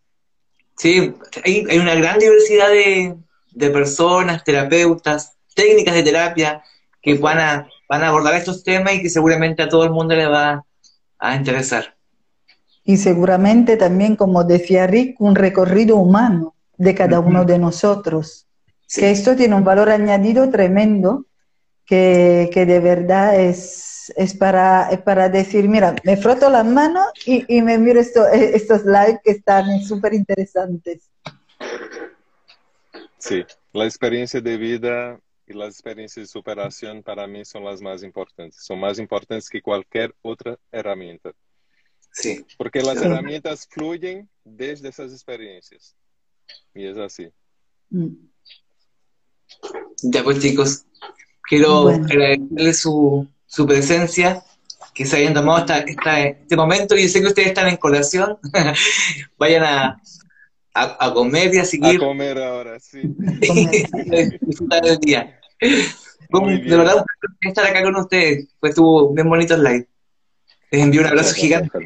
Sí, 0.76 1.14
hay, 1.44 1.78
una 1.78 1.94
gran 1.94 2.18
diversidad 2.18 2.68
de, 2.68 3.70
personas, 3.70 4.44
terapeutas, 4.44 5.36
técnicas 5.54 5.94
de 5.94 6.02
terapia 6.02 6.62
que 7.00 7.14
van 7.14 7.38
a, 7.40 7.68
van 7.88 8.02
a 8.02 8.08
abordar 8.08 8.34
estos 8.34 8.62
temas 8.62 8.94
y 8.94 9.02
que 9.02 9.10
seguramente 9.10 9.62
a 9.62 9.68
todo 9.68 9.84
el 9.84 9.90
mundo 9.90 10.14
le 10.14 10.26
va 10.26 10.64
a 11.18 11.36
interesar. 11.36 11.96
Y 12.84 12.96
seguramente 12.96 13.76
también, 13.76 14.16
como 14.16 14.44
decía 14.44 14.86
Rick, 14.86 15.20
un 15.20 15.34
recorrido 15.34 15.96
humano 15.96 16.54
de 16.76 16.94
cada 16.94 17.20
uno 17.20 17.44
de 17.44 17.58
nosotros. 17.58 18.46
Que 18.94 19.10
esto 19.10 19.36
tiene 19.36 19.54
un 19.54 19.64
valor 19.64 19.90
añadido 19.90 20.48
tremendo, 20.48 21.26
que, 21.84 22.48
que 22.52 22.64
de 22.64 22.80
verdad 22.80 23.38
es 23.38 23.88
es, 24.16 24.34
para, 24.34 24.88
para 25.04 25.28
decir, 25.28 25.68
mira, 25.68 25.94
me 26.04 26.16
froto 26.16 26.48
las 26.50 26.64
manos 26.64 27.06
y, 27.26 27.62
me 27.62 27.78
miro 27.78 28.00
esto, 28.00 28.26
eh, 28.28 28.52
estos 28.54 28.84
live 28.84 29.20
que 29.24 29.32
están 29.32 29.82
súper 29.82 30.14
interesantes. 30.14 31.10
Sí, 33.18 33.44
la 33.72 33.84
experiencia 33.84 34.40
de 34.40 34.56
vida 34.56 35.20
y 35.48 35.54
las 35.54 35.74
experiencias 35.74 36.26
de 36.26 36.30
superación 36.30 37.02
para 37.02 37.26
mí 37.26 37.44
son 37.44 37.64
las 37.64 37.80
más 37.80 38.02
importantes. 38.02 38.62
Son 38.62 38.78
más 38.78 38.98
importantes 38.98 39.48
que 39.48 39.62
cualquier 39.62 40.14
otra 40.20 40.58
herramienta. 40.70 41.32
Sí. 42.12 42.44
Porque 42.56 42.82
las 42.82 43.00
herramientas 43.00 43.66
fluyen 43.70 44.28
desde 44.44 44.90
esas 44.90 45.12
experiencias. 45.12 45.96
Y 46.74 46.86
es 46.86 46.98
así. 46.98 47.30
Mm. 47.90 48.08
Ya 50.02 50.22
pues 50.22 50.40
chicos, 50.40 50.84
quiero 51.42 51.88
agradecerles 51.88 52.80
su, 52.80 53.26
su 53.46 53.66
presencia, 53.66 54.44
que 54.94 55.06
se 55.06 55.16
hayan 55.16 55.34
tomado 55.34 55.64
este 55.74 56.56
momento. 56.56 56.96
y 56.96 57.08
sé 57.08 57.20
que 57.20 57.28
ustedes 57.28 57.48
están 57.48 57.68
en 57.68 57.76
colación. 57.76 58.38
Vayan 59.38 59.64
a, 59.64 60.02
a, 60.74 61.14
comer 61.14 61.54
y 61.54 61.58
a 61.58 61.64
seguir. 61.64 61.96
A 61.96 62.06
comer 62.06 62.38
ahora, 62.38 62.78
sí. 62.80 63.00
disfrutar 64.40 64.82
del 64.82 64.98
día. 64.98 65.37
De 65.60 66.76
verdad, 66.76 67.04
estar 67.40 67.66
acá 67.66 67.82
con 67.82 67.96
ustedes. 67.96 68.48
Pues 68.60 68.70
estuvo 68.70 69.12
bien 69.12 69.28
bonito 69.28 69.54
el 69.54 69.64
live. 69.64 69.88
Les 70.70 70.82
envío 70.82 71.00
un 71.00 71.06
abrazo 71.06 71.34
gigante. 71.34 71.78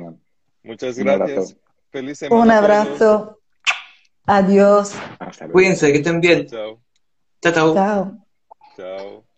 Muchas 0.63 0.99
gracias. 0.99 1.57
Feliz 1.91 2.19
semana. 2.19 2.43
Un 2.43 2.51
abrazo. 2.51 3.39
Adiós. 4.27 4.95
Cuídense, 5.53 5.93
que 5.93 5.99
estén 5.99 6.21
bien. 6.21 6.47
Chao. 6.47 6.81
Chao, 7.43 7.53
chao. 7.53 7.75
Chao. 7.75 8.27
Chao. 8.77 9.32